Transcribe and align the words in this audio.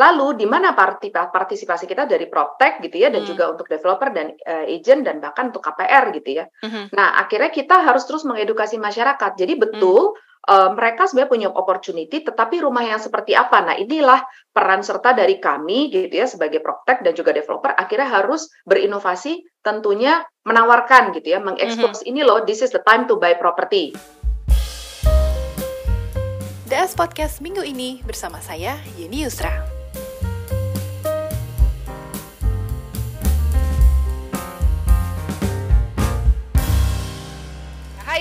Lalu 0.00 0.40
di 0.40 0.46
mana 0.48 0.72
partisipasi 0.72 1.84
kita 1.84 2.08
dari 2.08 2.24
proptech 2.24 2.80
gitu 2.80 2.96
ya 2.96 3.12
dan 3.12 3.20
Hmm. 3.20 3.36
juga 3.36 3.44
untuk 3.52 3.68
developer 3.68 4.08
dan 4.16 4.32
uh, 4.48 4.64
agent 4.64 5.04
dan 5.04 5.20
bahkan 5.20 5.52
untuk 5.52 5.60
KPR 5.60 6.08
gitu 6.16 6.40
ya. 6.40 6.48
Mhm. 6.64 6.96
Nah, 6.96 7.20
akhirnya 7.20 7.52
kita 7.52 7.84
harus 7.84 8.08
terus 8.08 8.24
mengedukasi 8.24 8.80
masyarakat. 8.80 9.36
Jadi 9.36 9.60
Hmm. 9.60 9.62
betul 9.68 10.16
uh, 10.48 10.72
mereka 10.72 11.04
sebenarnya 11.04 11.28
punya 11.28 11.48
opportunity 11.52 12.24
tetapi 12.24 12.64
rumah 12.64 12.80
yang 12.80 12.96
seperti 12.96 13.36
apa? 13.36 13.60
Nah, 13.60 13.76
inilah 13.76 14.24
peran 14.56 14.80
serta 14.80 15.12
dari 15.12 15.36
kami 15.36 15.92
gitu 15.92 16.16
ya 16.16 16.24
sebagai 16.24 16.64
proptech 16.64 17.04
dan 17.04 17.12
juga 17.12 17.36
developer 17.36 17.76
akhirnya 17.76 18.08
harus 18.08 18.48
berinovasi 18.64 19.44
tentunya 19.60 20.24
menawarkan 20.48 21.12
gitu 21.12 21.36
ya, 21.36 21.38
mengekspos 21.44 22.00
ini 22.08 22.24
loh 22.24 22.40
this 22.48 22.64
is 22.64 22.72
the 22.72 22.80
time 22.88 23.04
to 23.04 23.20
buy 23.20 23.36
property. 23.36 23.92
DS 26.70 26.94
Podcast 26.94 27.42
minggu 27.44 27.66
ini 27.66 27.98
bersama 28.06 28.38
saya 28.38 28.78
Yeni 28.96 29.26
Yusra. 29.26 29.79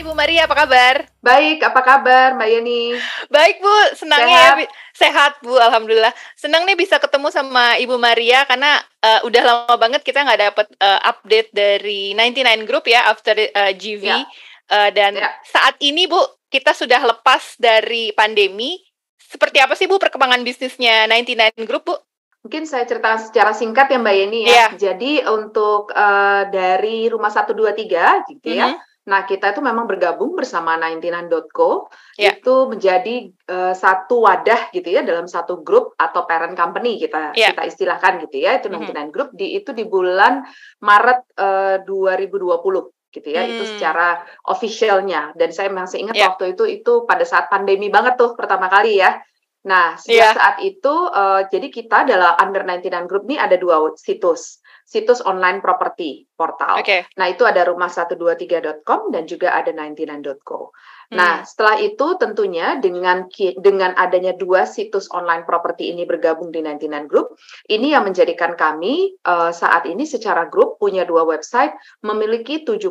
Bu 0.10 0.18
Maria, 0.18 0.50
apa 0.50 0.58
kabar? 0.58 1.06
Baik, 1.22 1.62
apa 1.62 1.82
kabar 1.86 2.34
Mbak 2.34 2.50
Yeni? 2.50 2.98
Baik 3.30 3.62
Bu, 3.62 3.76
senangnya 3.94 4.42
Sehat? 4.42 4.58
ya 4.58 4.68
sehat 4.98 5.34
Bu, 5.46 5.54
alhamdulillah. 5.54 6.10
Senang 6.34 6.66
nih 6.66 6.74
bisa 6.74 6.98
ketemu 6.98 7.30
sama 7.30 7.78
Ibu 7.78 7.94
Maria 8.02 8.42
karena 8.50 8.82
eh, 9.06 9.22
udah 9.22 9.44
lama 9.46 9.76
banget 9.78 10.02
kita 10.02 10.26
nggak 10.26 10.42
dapet 10.50 10.68
eh, 10.82 11.00
update 11.06 11.50
dari 11.54 12.18
99 12.18 12.66
Group 12.66 12.90
ya 12.90 13.06
after 13.06 13.38
eh, 13.38 13.54
GV. 13.78 14.02
Ya. 14.02 14.26
Eh, 14.66 14.90
dan 14.98 15.14
Ya. 15.14 15.30
saat 15.46 15.78
ini 15.78 16.10
Bu, 16.10 16.18
kita 16.50 16.74
sudah 16.74 17.06
lepas 17.06 17.54
dari 17.62 18.10
pandemi. 18.18 18.82
Seperti 19.22 19.62
apa 19.62 19.78
sih 19.78 19.86
Bu 19.86 20.02
perkembangan 20.02 20.42
bisnisnya 20.42 21.06
99 21.06 21.70
Group 21.70 21.86
Bu? 21.86 21.96
Mungkin 22.42 22.66
saya 22.66 22.90
cerita 22.90 23.14
secara 23.22 23.54
singkat 23.54 23.94
ya 23.94 24.02
Mbak 24.02 24.16
Yeni 24.18 24.40
ya. 24.42 24.50
Iya. 24.50 24.68
Jadi 24.90 25.22
untuk 25.30 25.94
eh, 25.94 26.44
dari 26.50 27.06
rumah 27.06 27.30
123 27.30 28.26
gitu 28.34 28.58
ya. 28.58 28.74
Nah, 29.10 29.26
kita 29.26 29.58
itu 29.58 29.62
memang 29.66 29.90
bergabung 29.90 30.38
bersama 30.38 30.78
99.co 30.78 31.90
Ya. 32.14 32.38
itu 32.38 32.56
menjadi 32.70 33.34
eh, 33.34 33.74
satu 33.74 34.22
wadah 34.22 34.70
gitu 34.70 34.86
ya 34.94 35.02
dalam 35.02 35.26
satu 35.26 35.66
grup 35.66 35.98
atau 35.98 36.30
parent 36.30 36.54
company 36.54 37.02
kita 37.02 37.34
Ya. 37.34 37.50
kita 37.50 37.66
istilahkan 37.66 38.22
gitu 38.30 38.46
ya. 38.46 38.62
Itu 38.62 38.70
Mhm. 38.70 38.86
99 38.94 39.10
Group 39.10 39.30
di 39.34 39.58
itu 39.58 39.74
di 39.74 39.90
bulan 39.90 40.46
Maret 40.86 41.26
eh, 41.42 41.76
2020 41.82 42.94
gitu 43.10 43.26
ya. 43.34 43.50
Itu 43.50 43.66
Hmm. 43.66 43.72
secara 43.74 44.22
officialnya 44.46 45.34
dan 45.34 45.50
saya 45.50 45.74
masih 45.74 46.06
ingat 46.06 46.14
Ya. 46.14 46.30
waktu 46.30 46.54
itu 46.54 46.70
itu 46.70 47.10
pada 47.10 47.26
saat 47.26 47.50
pandemi 47.50 47.90
banget 47.90 48.14
tuh 48.14 48.38
pertama 48.38 48.70
kali 48.70 49.02
ya. 49.02 49.18
Nah, 49.66 49.98
sejak 49.98 50.22
Ya. 50.22 50.38
saat 50.38 50.58
itu 50.62 50.94
eh, 51.10 51.42
jadi 51.50 51.68
kita 51.74 52.06
adalah 52.06 52.38
under 52.38 52.62
99 52.62 53.10
Group 53.10 53.26
ini 53.26 53.42
ada 53.42 53.58
dua 53.58 53.82
situs. 53.98 54.62
Situs 54.86 55.26
online 55.26 55.66
property 55.66 56.29
portal. 56.40 56.80
Oke. 56.80 57.04
Nah, 57.20 57.28
itu 57.28 57.44
ada 57.44 57.68
rumah123.com 57.68 59.12
dan 59.12 59.28
juga 59.28 59.52
ada 59.52 59.76
99.co. 59.76 60.72
Hmm. 61.10 61.18
Nah, 61.18 61.34
setelah 61.42 61.82
itu 61.82 62.16
tentunya 62.22 62.78
dengan 62.78 63.26
dengan 63.58 63.98
adanya 63.98 64.38
dua 64.38 64.70
situs 64.70 65.10
online 65.10 65.42
properti 65.44 65.90
ini 65.90 66.06
bergabung 66.06 66.54
di 66.54 66.62
99 66.62 67.10
Group, 67.10 67.34
ini 67.66 67.98
yang 67.98 68.06
menjadikan 68.06 68.54
kami 68.54 69.18
eh, 69.18 69.52
saat 69.52 69.90
ini 69.90 70.06
secara 70.06 70.46
grup 70.48 70.78
punya 70.78 71.10
dua 71.10 71.26
website 71.26 71.74
memiliki 72.06 72.62
70% 72.62 72.86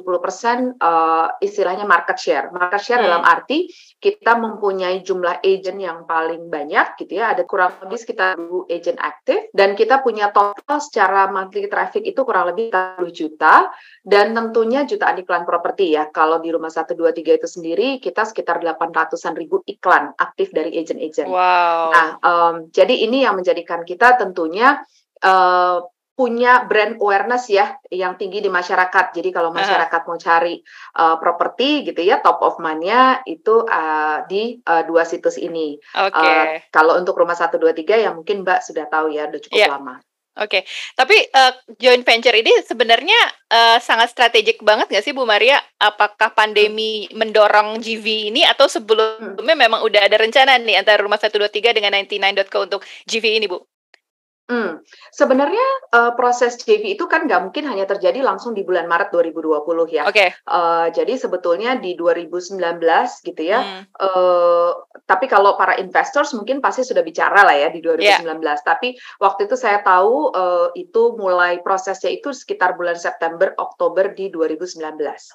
eh, 0.82 1.26
istilahnya 1.40 1.86
market 1.86 2.18
share. 2.18 2.50
Market 2.50 2.82
share 2.82 2.96
Hmm. 2.98 3.06
dalam 3.06 3.22
arti 3.22 3.70
kita 4.02 4.34
mempunyai 4.34 5.06
jumlah 5.06 5.38
agent 5.46 5.78
yang 5.78 6.02
paling 6.02 6.50
banyak 6.50 6.98
gitu 6.98 7.22
ya, 7.22 7.38
ada 7.38 7.46
kurang 7.46 7.78
lebih 7.86 8.02
sekitar 8.02 8.34
1000 8.34 8.66
agent 8.66 8.98
aktif 8.98 9.46
dan 9.54 9.78
kita 9.78 10.02
punya 10.02 10.34
total 10.34 10.82
secara 10.82 11.30
monthly 11.30 11.70
traffic 11.70 12.02
itu 12.02 12.26
kurang 12.26 12.50
lebih 12.50 12.74
10 12.74 13.14
juta 13.14 13.37
dan 14.02 14.34
tentunya 14.34 14.82
jutaan 14.82 15.16
iklan 15.22 15.46
properti 15.46 15.94
ya. 15.94 16.10
Kalau 16.10 16.42
di 16.42 16.50
rumah 16.50 16.68
123 16.68 17.38
itu 17.38 17.46
sendiri 17.46 17.88
kita 18.02 18.26
sekitar 18.26 18.58
800-an 18.58 19.34
ribu 19.38 19.62
iklan 19.64 20.12
aktif 20.18 20.50
dari 20.50 20.74
agent-agent. 20.74 21.30
Wow. 21.30 21.94
Nah, 21.94 22.08
em, 22.18 22.54
jadi 22.74 22.94
ini 23.06 23.22
yang 23.22 23.38
menjadikan 23.38 23.86
kita 23.86 24.18
tentunya 24.18 24.82
eh, 25.18 25.78
punya 26.18 26.66
brand 26.66 26.98
awareness 26.98 27.46
ya 27.46 27.78
yang 27.94 28.18
tinggi 28.18 28.42
di 28.42 28.50
masyarakat. 28.50 29.14
Jadi 29.14 29.30
kalau 29.30 29.54
masyarakat 29.54 30.00
mau 30.02 30.18
cari 30.18 30.58
eh, 30.98 31.16
properti 31.22 31.86
gitu 31.86 32.02
ya, 32.02 32.18
top 32.18 32.42
of 32.42 32.58
mind-nya 32.58 33.22
itu 33.22 33.62
eh, 33.62 34.18
di 34.26 34.58
eh, 34.58 34.82
dua 34.82 35.06
situs 35.06 35.38
ini. 35.38 35.78
Oke. 35.94 36.18
Eh, 36.18 36.66
kalau 36.74 36.98
untuk 36.98 37.14
rumah 37.14 37.38
123 37.38 38.02
ya 38.02 38.10
mungkin 38.10 38.42
Mbak 38.42 38.66
sudah 38.66 38.90
tahu 38.90 39.14
ya, 39.14 39.30
udah 39.30 39.40
cukup 39.46 39.58
Iya. 39.62 39.70
lama. 39.78 39.94
Oke, 40.38 40.62
tapi 40.94 41.18
eh, 41.18 41.52
joint 41.82 42.06
venture 42.06 42.34
ini 42.34 42.62
sebenarnya 42.62 43.20
eh, 43.50 43.78
sangat 43.82 44.14
strategik 44.14 44.62
banget 44.62 44.86
nggak 44.86 45.02
sih 45.02 45.10
Bu 45.10 45.26
Maria? 45.26 45.58
Apakah 45.82 46.30
pandemi 46.30 47.10
mendorong 47.10 47.82
GV 47.82 48.30
ini 48.30 48.46
atau 48.46 48.70
sebelumnya 48.70 49.56
memang 49.58 49.82
udah 49.82 50.06
ada 50.06 50.14
rencana 50.14 50.54
nih 50.62 50.78
antara 50.78 51.02
Rumah 51.02 51.18
123 51.18 51.74
dengan 51.74 51.90
99.co 51.98 52.58
untuk 52.62 52.80
GV 53.10 53.24
ini 53.42 53.46
Bu? 53.50 53.58
Hmm, 54.48 54.80
sebenarnya 55.12 55.66
eh, 55.92 56.12
proses 56.16 56.56
JV 56.56 56.96
itu 56.96 57.04
kan 57.04 57.28
nggak 57.28 57.52
mungkin 57.52 57.68
hanya 57.68 57.84
terjadi 57.84 58.24
langsung 58.24 58.56
di 58.56 58.64
bulan 58.64 58.88
Maret 58.88 59.12
2020 59.12 59.60
ya. 59.92 60.08
Oke. 60.08 60.32
Eh, 60.32 60.86
jadi 60.96 61.20
sebetulnya 61.20 61.76
di 61.76 61.92
2019 61.92 62.56
gitu 63.28 63.42
ya. 63.44 63.60
Hmm, 63.60 63.84
eh 63.84 64.72
tapi 65.04 65.28
kalau 65.28 65.54
para 65.54 65.76
investors 65.76 66.32
mungkin 66.32 66.58
pasti 66.58 66.82
sudah 66.82 67.04
bicara 67.04 67.44
lah 67.44 67.54
ya 67.54 67.68
di 67.68 67.78
2019. 67.78 68.40
Tapi 68.64 68.94
waktu 69.18 69.46
itu 69.46 69.54
saya 69.54 69.82
tahu 69.82 70.32
eh, 70.32 70.68
itu 70.80 71.14
mulai 71.14 71.60
prosesnya 71.60 72.08
itu 72.08 72.32
sekitar 72.32 72.74
bulan 72.74 72.96
September 72.96 73.52
Oktober 73.58 74.14
di 74.14 74.30
2019. 74.30 74.78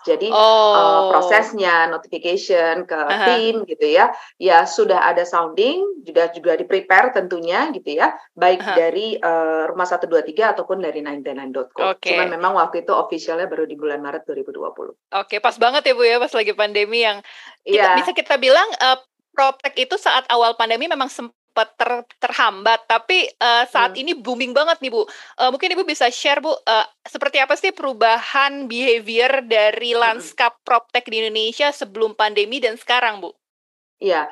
Jadi 0.04 0.28
eh, 0.28 0.52
Oh. 0.74 1.10
prosesnya 1.12 1.88
notification 1.88 2.84
ke 2.86 2.96
Aha. 2.96 3.26
tim 3.28 3.64
gitu 3.66 3.86
ya 3.86 4.10
ya 4.38 4.64
sudah 4.64 5.06
ada 5.06 5.24
sounding 5.24 6.04
juga 6.04 6.30
juga 6.32 6.56
di 6.56 6.66
prepare 6.66 7.12
tentunya 7.12 7.70
gitu 7.72 7.96
ya 7.96 8.12
baik 8.34 8.62
Aha. 8.64 8.76
dari 8.76 9.08
eh, 9.16 9.64
rumah 9.68 9.86
123 9.86 10.54
ataupun 10.54 10.80
dari 10.80 11.00
99.co 11.02 11.98
Oke. 11.98 12.12
cuman 12.14 12.28
memang 12.32 12.54
waktu 12.56 12.84
itu 12.84 12.92
officialnya 12.92 13.48
baru 13.48 13.64
di 13.64 13.76
bulan 13.76 14.00
Maret 14.00 14.24
2020 14.26 15.14
Oke, 15.14 15.36
pas 15.40 15.56
banget 15.58 15.84
ya 15.86 15.94
Bu 15.94 16.04
ya 16.04 16.18
pas 16.18 16.34
lagi 16.34 16.54
pandemi 16.54 17.04
yang 17.04 17.20
kita, 17.64 17.74
Iya. 17.74 17.90
bisa 18.00 18.12
kita 18.12 18.36
bilang 18.38 18.66
eh, 18.74 18.98
PropTech 19.34 19.76
itu 19.76 19.96
saat 19.98 20.24
awal 20.30 20.54
pandemi 20.54 20.86
memang 20.86 21.10
sempat 21.10 21.74
ter- 21.78 22.06
terhambat, 22.18 22.86
tapi 22.86 23.26
eh, 23.30 23.66
saat 23.70 23.94
Hmm. 23.94 24.02
ini 24.02 24.14
booming 24.18 24.54
banget 24.54 24.78
nih 24.82 24.90
Bu. 24.90 25.06
Eh, 25.38 25.50
mungkin 25.50 25.74
Ibu 25.74 25.84
bisa 25.86 26.10
share 26.10 26.42
Bu, 26.42 26.54
eh, 26.54 26.86
seperti 27.06 27.38
apa 27.42 27.54
sih 27.58 27.74
perubahan 27.74 28.70
behavior 28.70 29.42
dari 29.46 29.94
lanskap 29.94 30.58
PropTech 30.66 31.06
di 31.10 31.26
Indonesia 31.26 31.70
sebelum 31.74 32.14
pandemi 32.14 32.58
dan 32.62 32.78
sekarang 32.78 33.22
Bu? 33.22 33.34
Iya, 34.02 34.28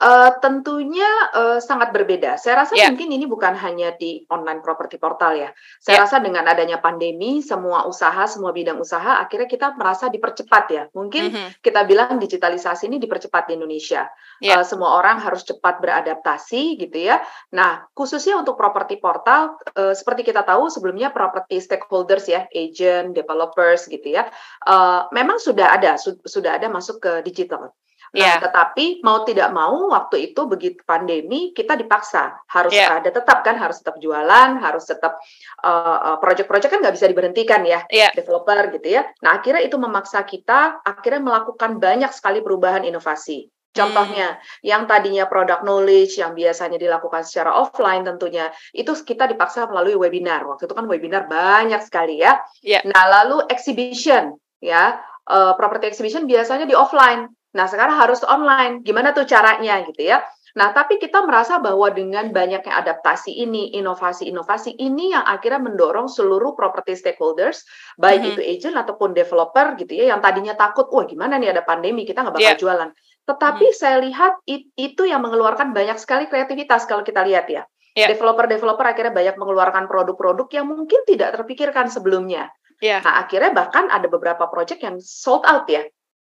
eh, 0.00 0.30
tentunya 0.42 1.08
eh, 1.34 1.58
sangat 1.62 1.94
berbeda. 1.94 2.36
Saya 2.36 2.66
rasa 2.66 2.74
Ya. 2.74 2.90
mungkin 2.90 3.10
ini 3.14 3.24
bukan 3.24 3.54
hanya 3.54 3.94
di 3.94 4.26
online 4.30 4.60
property 4.60 4.98
portal 4.98 5.34
ya. 5.38 5.50
Saya 5.78 6.00
Ya. 6.00 6.02
rasa 6.06 6.18
dengan 6.18 6.44
adanya 6.46 6.82
pandemi, 6.82 7.40
semua 7.40 7.86
usaha, 7.86 8.26
semua 8.26 8.50
bidang 8.50 8.78
usaha, 8.80 9.18
akhirnya 9.22 9.46
kita 9.46 9.74
merasa 9.78 10.10
dipercepat 10.10 10.64
ya. 10.70 10.84
Mungkin 10.92 11.24
Mhm. 11.30 11.48
kita 11.62 11.86
bilang 11.86 12.18
digitalisasi 12.18 12.90
ini 12.90 12.98
dipercepat 12.98 13.48
di 13.50 13.58
Indonesia. 13.58 14.10
Ya. 14.42 14.58
Eh, 14.60 14.64
semua 14.66 14.98
orang 14.98 15.22
harus 15.22 15.46
cepat 15.46 15.78
beradaptasi 15.78 16.76
gitu 16.78 16.98
ya. 16.98 17.22
Nah, 17.54 17.86
khususnya 17.94 18.34
untuk 18.36 18.58
properti 18.58 18.98
portal, 18.98 19.56
eh, 19.74 19.94
seperti 19.94 20.26
kita 20.26 20.42
tahu 20.42 20.68
sebelumnya 20.68 21.14
property 21.14 21.62
stakeholders 21.62 22.26
ya, 22.26 22.46
agent, 22.50 23.14
developers 23.14 23.86
gitu 23.86 24.10
ya, 24.10 24.26
eh, 24.66 25.00
memang 25.14 25.38
sudah 25.38 25.70
ada, 25.74 25.96
su- 25.96 26.20
sudah 26.26 26.58
ada 26.58 26.66
masuk 26.68 26.98
ke 27.00 27.12
digital. 27.22 27.70
Nah, 28.14 28.38
Ya. 28.38 28.46
tetapi 28.46 29.02
mau 29.02 29.26
tidak 29.26 29.50
mau 29.50 29.90
waktu 29.90 30.30
itu 30.30 30.46
begitu 30.46 30.86
pandemi 30.86 31.50
kita 31.50 31.74
dipaksa 31.74 32.38
harus 32.46 32.70
Ya. 32.70 33.02
ada 33.02 33.10
tetap 33.10 33.42
kan 33.42 33.58
harus 33.58 33.82
tetap 33.82 33.98
jualan, 33.98 34.62
harus 34.62 34.86
tetap 34.86 35.18
eh, 35.64 36.16
project-project 36.22 36.70
kan 36.70 36.78
nggak 36.78 36.94
bisa 36.94 37.10
diberhentikan 37.10 37.66
ya 37.66 37.82
Ya. 37.90 38.14
developer 38.14 38.70
gitu 38.70 39.00
ya. 39.00 39.02
Nah, 39.18 39.42
akhirnya 39.42 39.66
itu 39.66 39.74
memaksa 39.74 40.22
kita 40.22 40.78
akhirnya 40.86 41.20
melakukan 41.26 41.82
banyak 41.82 42.14
sekali 42.14 42.38
perubahan 42.38 42.86
inovasi. 42.86 43.50
Contohnya, 43.74 44.38
yang 44.62 44.86
tadinya 44.86 45.26
product 45.26 45.66
knowledge 45.66 46.14
yang 46.22 46.30
biasanya 46.30 46.78
dilakukan 46.78 47.26
secara 47.26 47.58
offline 47.58 48.06
tentunya, 48.06 48.54
itu 48.70 48.94
kita 49.02 49.26
dipaksa 49.26 49.66
melalui 49.66 49.98
webinar. 49.98 50.46
Waktu 50.46 50.70
itu 50.70 50.74
kan 50.78 50.86
webinar 50.86 51.26
banyak 51.26 51.82
sekali 51.82 52.22
ya. 52.22 52.38
Ya. 52.62 52.78
Nah, 52.86 53.10
lalu 53.10 53.42
exhibition 53.50 54.38
ya, 54.62 55.02
eh, 55.26 55.52
property 55.58 55.90
exhibition 55.90 56.22
biasanya 56.30 56.70
di 56.70 56.76
offline. 56.78 57.26
Nah, 57.54 57.70
sekarang 57.70 57.94
harus 57.94 58.20
online. 58.26 58.82
Gimana 58.82 59.14
tuh 59.14 59.24
caranya 59.24 59.78
gitu 59.86 60.02
ya? 60.10 60.26
Nah, 60.54 60.70
tapi 60.70 61.02
kita 61.02 61.26
merasa 61.26 61.58
bahwa 61.58 61.90
dengan 61.90 62.30
banyaknya 62.30 62.78
adaptasi 62.78 63.42
ini, 63.42 63.74
inovasi-inovasi 63.74 64.78
ini 64.78 65.10
yang 65.10 65.26
akhirnya 65.26 65.58
mendorong 65.58 66.06
seluruh 66.06 66.54
property 66.54 66.94
stakeholders, 66.94 67.66
baik 67.98 68.22
Mhm. 68.22 68.30
itu 68.30 68.40
agent 68.42 68.76
ataupun 68.78 69.18
developer 69.18 69.74
gitu 69.74 69.98
ya, 69.98 70.14
yang 70.14 70.22
tadinya 70.22 70.54
takut, 70.54 70.86
wah 70.94 71.02
gimana 71.10 71.42
nih 71.42 71.50
ada 71.50 71.66
pandemi, 71.66 72.06
kita 72.06 72.22
nggak 72.22 72.38
bakal 72.38 72.54
Iya. 72.54 72.58
jualan. 72.58 72.90
Tetapi 73.26 73.66
saya 73.74 73.98
lihat 73.98 74.46
it- 74.46 74.70
itu 74.78 75.02
yang 75.10 75.26
mengeluarkan 75.26 75.74
banyak 75.74 75.98
sekali 75.98 76.30
kreativitas 76.30 76.86
kalau 76.86 77.02
kita 77.02 77.26
lihat 77.26 77.50
ya. 77.50 77.66
Yeah. 77.98 78.14
Developer-developer 78.14 78.86
akhirnya 78.86 79.14
banyak 79.14 79.34
mengeluarkan 79.38 79.90
produk-produk 79.90 80.46
yang 80.54 80.66
mungkin 80.70 81.02
tidak 81.06 81.34
terpikirkan 81.34 81.90
sebelumnya. 81.90 82.50
Yeah. 82.78 83.02
Nah, 83.02 83.26
akhirnya 83.26 83.50
bahkan 83.50 83.90
ada 83.90 84.06
beberapa 84.06 84.46
project 84.46 84.82
yang 84.86 85.02
sold 85.02 85.42
out 85.46 85.66
ya 85.66 85.82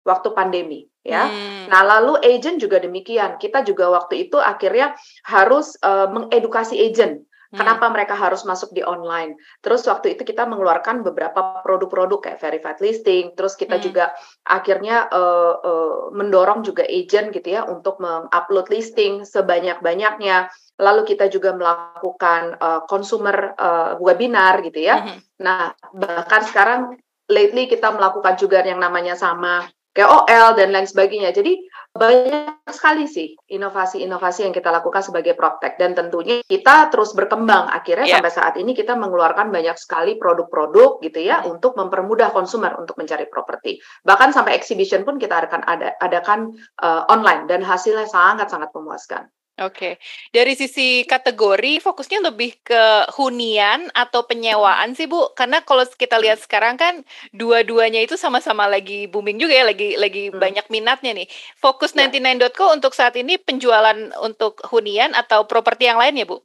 waktu 0.06 0.29
pandemi 0.33 0.90
ya. 1.01 1.30
Hmm. 1.30 1.69
Nah, 1.69 1.81
lalu 1.86 2.21
agent 2.21 2.62
juga 2.62 2.81
demikian. 2.81 3.38
Kita 3.42 3.62
juga 3.65 3.89
waktu 3.92 4.30
itu 4.30 4.38
akhirnya 4.38 4.94
harus 5.25 5.77
uh, 5.81 6.09
mengedukasi 6.09 6.77
agent 6.77 7.25
Kenapa 7.51 7.92
hmm. 7.92 7.94
mereka 8.00 8.15
harus 8.15 8.48
masuk 8.48 8.71
di 8.71 8.80
online? 8.80 9.36
Terus 9.59 9.83
waktu 9.83 10.15
itu 10.15 10.24
kita 10.24 10.48
mengeluarkan 10.48 11.03
beberapa 11.03 11.59
produk-produk 11.59 12.24
kayak 12.24 12.39
verified 12.39 12.80
listing. 12.80 13.36
Terus 13.36 13.59
kita 13.59 13.75
hmm. 13.75 13.83
juga 13.83 14.15
akhirnya 14.48 15.12
uh, 15.12 15.59
uh, 15.59 15.95
mendorong 16.15 16.63
juga 16.63 16.88
agent 16.88 17.36
gitu 17.36 17.59
ya 17.59 17.68
untuk 17.68 18.00
mengupload 18.00 18.71
listing 18.71 19.27
sebanyak-banyaknya. 19.27 20.47
Lalu 20.80 21.04
kita 21.04 21.27
juga 21.27 21.51
melakukan 21.51 22.56
uh, 22.56 22.88
consumer 22.88 23.51
uh, 23.59 24.00
webinar 24.00 24.63
gitu 24.63 24.88
ya. 24.88 25.04
Hmm. 25.04 25.19
Nah 25.44 25.75
bahkan 25.92 26.47
sekarang 26.47 26.95
lately 27.27 27.68
kita 27.68 27.92
melakukan 27.92 28.39
juga 28.39 28.63
yang 28.63 28.80
namanya 28.80 29.19
sama 29.19 29.68
KOL 29.91 30.55
dan 30.55 30.71
lain 30.71 30.88
sebagainya. 30.88 31.35
Jadi 31.35 31.59
banyak 31.91 32.71
sekali 32.71 33.03
sih 33.03 33.35
inovasi-inovasi 33.51 34.47
yang 34.47 34.55
kita 34.55 34.71
lakukan 34.71 35.03
sebagai 35.03 35.35
proptech 35.35 35.75
dan 35.75 35.91
tentunya 35.91 36.39
kita 36.47 36.88
terus 36.88 37.11
berkembang. 37.11 37.67
Akhirnya 37.67 38.07
yeah. 38.07 38.15
sampai 38.23 38.31
saat 38.31 38.55
ini 38.55 38.71
kita 38.71 38.95
mengeluarkan 38.95 39.51
banyak 39.51 39.75
sekali 39.75 40.15
produk-produk 40.15 41.03
gitu 41.03 41.19
ya 41.19 41.43
mm. 41.43 41.51
untuk 41.51 41.75
mempermudah 41.75 42.31
konsumer 42.31 42.71
untuk 42.79 42.95
mencari 42.95 43.27
properti. 43.27 43.83
Bahkan 44.07 44.31
sampai 44.31 44.55
exhibition 44.55 45.03
pun 45.03 45.19
kita 45.19 45.43
akan 45.43 45.67
ada 45.67 45.91
adakan 45.99 46.55
uh, 46.79 47.03
online 47.11 47.51
dan 47.51 47.59
hasilnya 47.59 48.07
sangat-sangat 48.07 48.71
memuaskan. 48.71 49.27
Oke, 49.59 50.00
dari 50.31 50.56
sisi 50.56 51.03
kategori 51.03 51.83
fokusnya 51.83 52.24
lebih 52.24 52.63
ke 52.63 53.12
hunian 53.19 53.92
atau 53.92 54.24
penyewaan 54.24 54.95
sih 54.95 55.12
Bu? 55.12 55.36
Karena 55.36 55.59
kalau 55.59 55.83
kita 55.83 56.15
lihat 56.24 56.39
sekarang 56.39 56.80
kan 56.80 57.03
dua-duanya 57.36 58.00
itu 58.00 58.15
sama-sama 58.15 58.65
lagi 58.71 59.12
booming 59.12 59.44
juga 59.44 59.59
ya, 59.59 59.68
lagi 59.68 60.00
lagi 60.00 60.31
hmm. 60.31 60.39
banyak 60.39 60.65
minatnya 60.71 61.12
nih. 61.13 61.27
Fokus 61.59 61.92
ya. 61.92 62.07
99.co 62.07 62.71
untuk 62.71 62.95
saat 62.95 63.19
ini 63.19 63.36
penjualan 63.36 64.15
untuk 64.24 64.63
hunian 64.71 65.12
atau 65.13 65.44
properti 65.44 65.92
yang 65.92 66.00
lain 66.00 66.15
ya 66.15 66.25
Bu? 66.25 66.39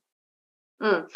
Hmm. 0.82 1.06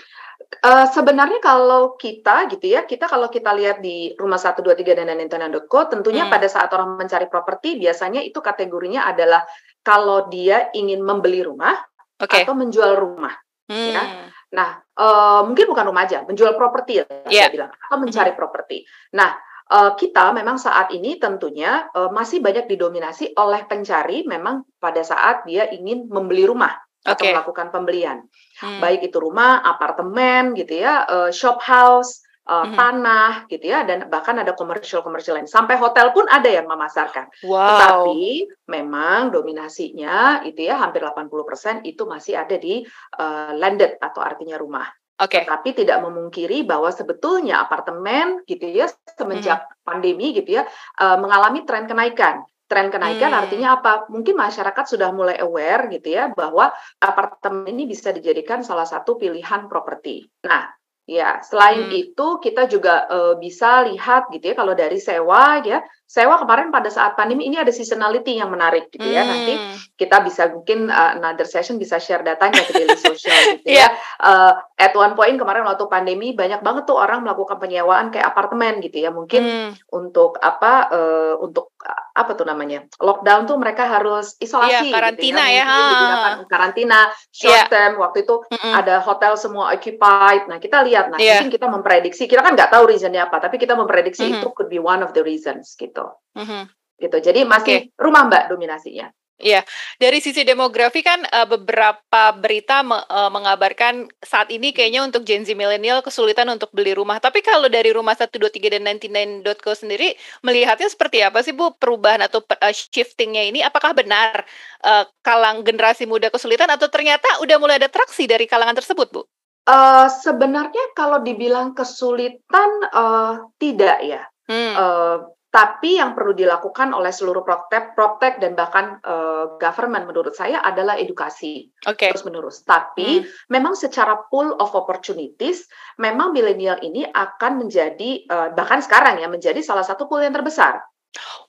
Uh, 0.64 0.86
sebenarnya 0.88 1.38
kalau 1.42 1.98
kita 1.98 2.48
gitu 2.54 2.70
ya, 2.70 2.86
kita 2.86 3.10
kalau 3.10 3.28
kita 3.28 3.50
lihat 3.54 3.82
di 3.84 4.14
rumah 4.14 4.38
123 4.38 4.94
dan 4.94 5.10
99.co 5.26 5.90
tentunya 5.90 6.26
hmm. 6.26 6.32
pada 6.32 6.48
saat 6.48 6.70
orang 6.70 6.96
mencari 6.96 7.26
properti 7.26 7.76
biasanya 7.82 8.22
itu 8.24 8.38
kategorinya 8.38 9.10
adalah 9.10 9.44
kalau 9.80 10.28
dia 10.28 10.68
ingin 10.76 11.00
membeli 11.00 11.44
rumah 11.44 11.76
okay. 12.20 12.44
atau 12.44 12.54
menjual 12.56 12.96
rumah. 13.00 13.32
Hmm. 13.70 13.94
Ya. 13.94 14.02
Nah, 14.50 14.82
uh, 14.98 15.42
mungkin 15.46 15.70
bukan 15.70 15.86
rumah 15.86 16.04
aja, 16.04 16.26
menjual 16.26 16.58
properti 16.58 17.00
ya 17.00 17.06
yeah. 17.30 17.46
saya 17.46 17.54
bilang, 17.54 17.70
atau 17.70 17.96
mencari 18.02 18.32
hmm. 18.34 18.38
properti. 18.38 18.82
Nah, 19.14 19.30
uh, 19.70 19.94
kita 19.94 20.34
memang 20.34 20.58
saat 20.58 20.90
ini 20.90 21.22
tentunya 21.22 21.86
uh, 21.94 22.10
masih 22.10 22.42
banyak 22.42 22.66
didominasi 22.66 23.30
oleh 23.38 23.62
pencari 23.70 24.26
memang 24.26 24.66
pada 24.82 25.06
saat 25.06 25.46
dia 25.46 25.70
ingin 25.70 26.10
membeli 26.10 26.50
rumah 26.50 26.74
okay. 27.06 27.14
atau 27.14 27.24
melakukan 27.30 27.70
pembelian, 27.70 28.18
hmm. 28.58 28.82
baik 28.82 29.06
itu 29.06 29.22
rumah, 29.22 29.62
apartemen, 29.62 30.58
gitu 30.58 30.82
ya, 30.82 31.06
uh, 31.06 31.30
shop 31.30 31.62
house 31.62 32.26
uh, 32.50 32.66
mm-hmm. 32.66 32.74
tanah 32.74 33.32
gitu 33.46 33.70
ya 33.70 33.86
dan 33.86 34.10
bahkan 34.10 34.34
ada 34.42 34.52
komersial-komersial 34.58 35.38
lain 35.38 35.46
sampai 35.46 35.78
hotel 35.78 36.10
pun 36.10 36.26
ada 36.26 36.50
yang 36.50 36.66
memasarkan. 36.66 37.30
Wow. 37.46 37.62
Tetapi 37.70 38.26
memang 38.66 39.30
dominasinya 39.30 40.42
itu 40.42 40.66
ya 40.66 40.82
hampir 40.82 41.06
80% 41.06 41.86
itu 41.86 42.02
masih 42.10 42.34
ada 42.34 42.58
di 42.58 42.82
uh, 43.22 43.54
landed 43.54 44.02
atau 44.02 44.20
artinya 44.20 44.58
rumah. 44.58 44.90
Oke. 45.20 45.38
Okay. 45.38 45.42
Tapi 45.46 45.68
tidak 45.86 46.02
memungkiri 46.02 46.66
bahwa 46.66 46.90
sebetulnya 46.90 47.62
apartemen 47.62 48.42
gitu 48.50 48.66
ya 48.66 48.90
semenjak 49.14 49.62
mm-hmm. 49.62 49.86
pandemi 49.86 50.34
gitu 50.34 50.58
ya 50.58 50.66
uh, 50.98 51.16
mengalami 51.22 51.62
tren 51.62 51.86
kenaikan 51.86 52.42
tren 52.70 52.86
kenaikan 52.86 53.34
hmm. 53.34 53.40
artinya 53.42 53.68
apa? 53.82 54.06
Mungkin 54.06 54.38
masyarakat 54.38 54.94
sudah 54.94 55.10
mulai 55.10 55.42
aware 55.42 55.90
gitu 55.90 56.14
ya 56.14 56.30
bahwa 56.30 56.70
apartemen 57.02 57.66
ini 57.66 57.90
bisa 57.90 58.14
dijadikan 58.14 58.62
salah 58.62 58.86
satu 58.86 59.18
pilihan 59.18 59.66
properti. 59.66 60.30
Nah, 60.46 60.70
Ya, 61.08 61.42
selain 61.42 61.90
hmm. 61.90 62.02
itu 62.06 62.26
kita 62.38 62.70
juga 62.70 63.08
uh, 63.10 63.34
bisa 63.40 63.82
lihat 63.88 64.30
gitu 64.30 64.52
ya 64.52 64.54
kalau 64.54 64.74
dari 64.76 64.98
sewa 65.00 65.58
ya. 65.64 65.82
Sewa 66.10 66.42
kemarin 66.42 66.74
pada 66.74 66.90
saat 66.92 67.16
pandemi 67.16 67.46
ini 67.46 67.56
ada 67.56 67.70
seasonality 67.72 68.38
yang 68.38 68.50
menarik 68.52 68.90
gitu 68.90 69.06
ya. 69.06 69.24
Nanti 69.24 69.54
hmm. 69.54 69.94
kita 69.96 70.26
bisa 70.26 70.50
mungkin 70.50 70.90
uh, 70.90 71.18
another 71.18 71.46
session 71.46 71.78
bisa 71.78 72.02
share 72.02 72.26
datanya 72.26 72.66
ke 72.66 72.72
daily 72.74 72.98
social 72.98 73.34
gitu 73.58 73.66
yeah. 73.66 73.90
ya. 73.90 74.18
Uh, 74.22 74.52
at 74.76 74.94
one 74.94 75.16
point 75.16 75.40
kemarin 75.40 75.66
waktu 75.66 75.86
pandemi 75.88 76.36
banyak 76.36 76.62
banget 76.62 76.86
tuh 76.86 76.98
orang 77.00 77.24
melakukan 77.26 77.56
penyewaan 77.56 78.12
kayak 78.12 78.30
apartemen 78.30 78.84
gitu 78.84 79.02
ya. 79.02 79.10
Mungkin 79.10 79.42
hmm. 79.42 79.70
untuk 79.90 80.36
apa 80.38 80.90
uh, 80.92 81.34
untuk 81.40 81.74
apa 82.14 82.36
tuh 82.36 82.44
namanya? 82.44 82.84
Lockdown 83.00 83.48
tuh 83.48 83.56
mereka 83.56 83.88
harus 83.88 84.36
isolasi 84.36 84.90
yeah, 84.90 84.94
karantina 84.94 85.42
gitu 85.48 85.56
ya. 85.56 85.64
ya. 85.64 85.80
Digunakan 85.88 86.34
karantina 86.50 86.98
short 87.32 87.56
yeah. 87.56 87.66
term. 87.72 87.92
Waktu 88.02 88.28
itu 88.28 88.36
mm 88.50 88.58
-mm. 88.60 88.72
ada 88.76 89.00
hotel 89.00 89.32
semua 89.40 89.72
occupied. 89.72 90.44
Nah, 90.50 90.58
kita 90.60 90.82
lihat 90.84 91.00
lihat. 91.00 91.06
Nah, 91.14 91.18
yeah. 91.18 91.40
mungkin 91.40 91.50
kita 91.54 91.66
memprediksi, 91.70 92.22
kita 92.28 92.42
kan 92.44 92.52
nggak 92.58 92.70
tahu 92.74 92.84
reasonnya 92.90 93.30
apa, 93.30 93.40
tapi 93.40 93.56
kita 93.56 93.78
memprediksi 93.78 94.26
mm 94.26 94.30
-hmm. 94.30 94.40
itu 94.42 94.48
could 94.52 94.68
be 94.68 94.82
one 94.82 95.00
of 95.00 95.14
the 95.16 95.22
reasons 95.24 95.72
gitu. 95.78 95.99
Mm 96.36 96.46
-hmm. 96.46 96.62
Gitu. 97.00 97.16
Jadi 97.16 97.40
masih 97.48 97.76
okay. 97.88 97.96
rumah 97.96 98.28
Mbak 98.28 98.44
dominasinya. 98.52 99.08
Iya, 99.40 99.64
dari 99.96 100.20
sisi 100.20 100.44
demografi 100.44 101.00
kan 101.00 101.24
uh, 101.24 101.48
beberapa 101.48 102.36
berita 102.36 102.84
me, 102.84 103.00
uh, 103.08 103.32
mengabarkan 103.32 104.12
saat 104.20 104.52
ini 104.52 104.76
kayaknya 104.76 105.00
untuk 105.00 105.24
Gen 105.24 105.48
Z 105.48 105.56
milenial 105.56 106.04
kesulitan 106.04 106.44
untuk 106.52 106.68
beli 106.76 106.92
rumah. 106.92 107.16
Tapi 107.16 107.40
kalau 107.40 107.72
dari 107.72 107.88
rumah 107.88 108.12
123 108.12 108.36
dan 108.76 109.00
99.co 109.00 109.72
sendiri 109.72 110.12
melihatnya 110.44 110.92
seperti 110.92 111.24
apa 111.24 111.40
sih 111.40 111.56
Bu 111.56 111.72
perubahan 111.72 112.20
atau 112.20 112.44
uh, 112.44 112.74
shiftingnya 112.92 113.48
ini? 113.48 113.64
Apakah 113.64 113.96
benar 113.96 114.44
uh, 114.84 115.08
kalang 115.24 115.64
generasi 115.64 116.04
muda 116.04 116.28
kesulitan 116.28 116.68
atau 116.68 116.92
ternyata 116.92 117.40
udah 117.40 117.56
mulai 117.56 117.80
ada 117.80 117.88
traksi 117.88 118.28
dari 118.28 118.44
kalangan 118.44 118.76
tersebut 118.76 119.08
Bu? 119.08 119.24
Uh, 119.64 120.04
sebenarnya 120.20 120.92
kalau 120.92 121.24
dibilang 121.24 121.72
kesulitan, 121.72 122.70
uh, 122.92 123.40
tidak 123.56 124.04
ya. 124.04 124.28
Hmm. 124.44 124.72
Uh, 124.76 125.16
tapi 125.50 125.98
yang 125.98 126.14
perlu 126.14 126.30
dilakukan 126.30 126.94
oleh 126.94 127.10
seluruh 127.10 127.42
proptech 127.42 127.98
proptech 127.98 128.38
dan 128.38 128.54
bahkan, 128.54 129.02
uh, 129.02 129.58
government 129.58 130.06
menurut 130.06 130.30
saya 130.30 130.62
adalah 130.62 130.94
edukasi 130.94 131.66
okay. 131.82 132.14
terus-menerus. 132.14 132.62
Tapi 132.62 133.20
hmm. 133.20 133.50
memang 133.50 133.74
secara 133.74 134.14
pool 134.30 134.54
of 134.62 134.70
opportunities, 134.78 135.66
memang 135.98 136.30
milenial 136.30 136.78
ini 136.86 137.02
akan 137.02 137.66
menjadi, 137.66 138.30
uh, 138.30 138.54
bahkan 138.54 138.78
sekarang 138.78 139.18
ya, 139.18 139.26
menjadi 139.26 139.58
salah 139.58 139.82
satu 139.82 140.06
pool 140.06 140.22
yang 140.22 140.30
terbesar. 140.30 140.86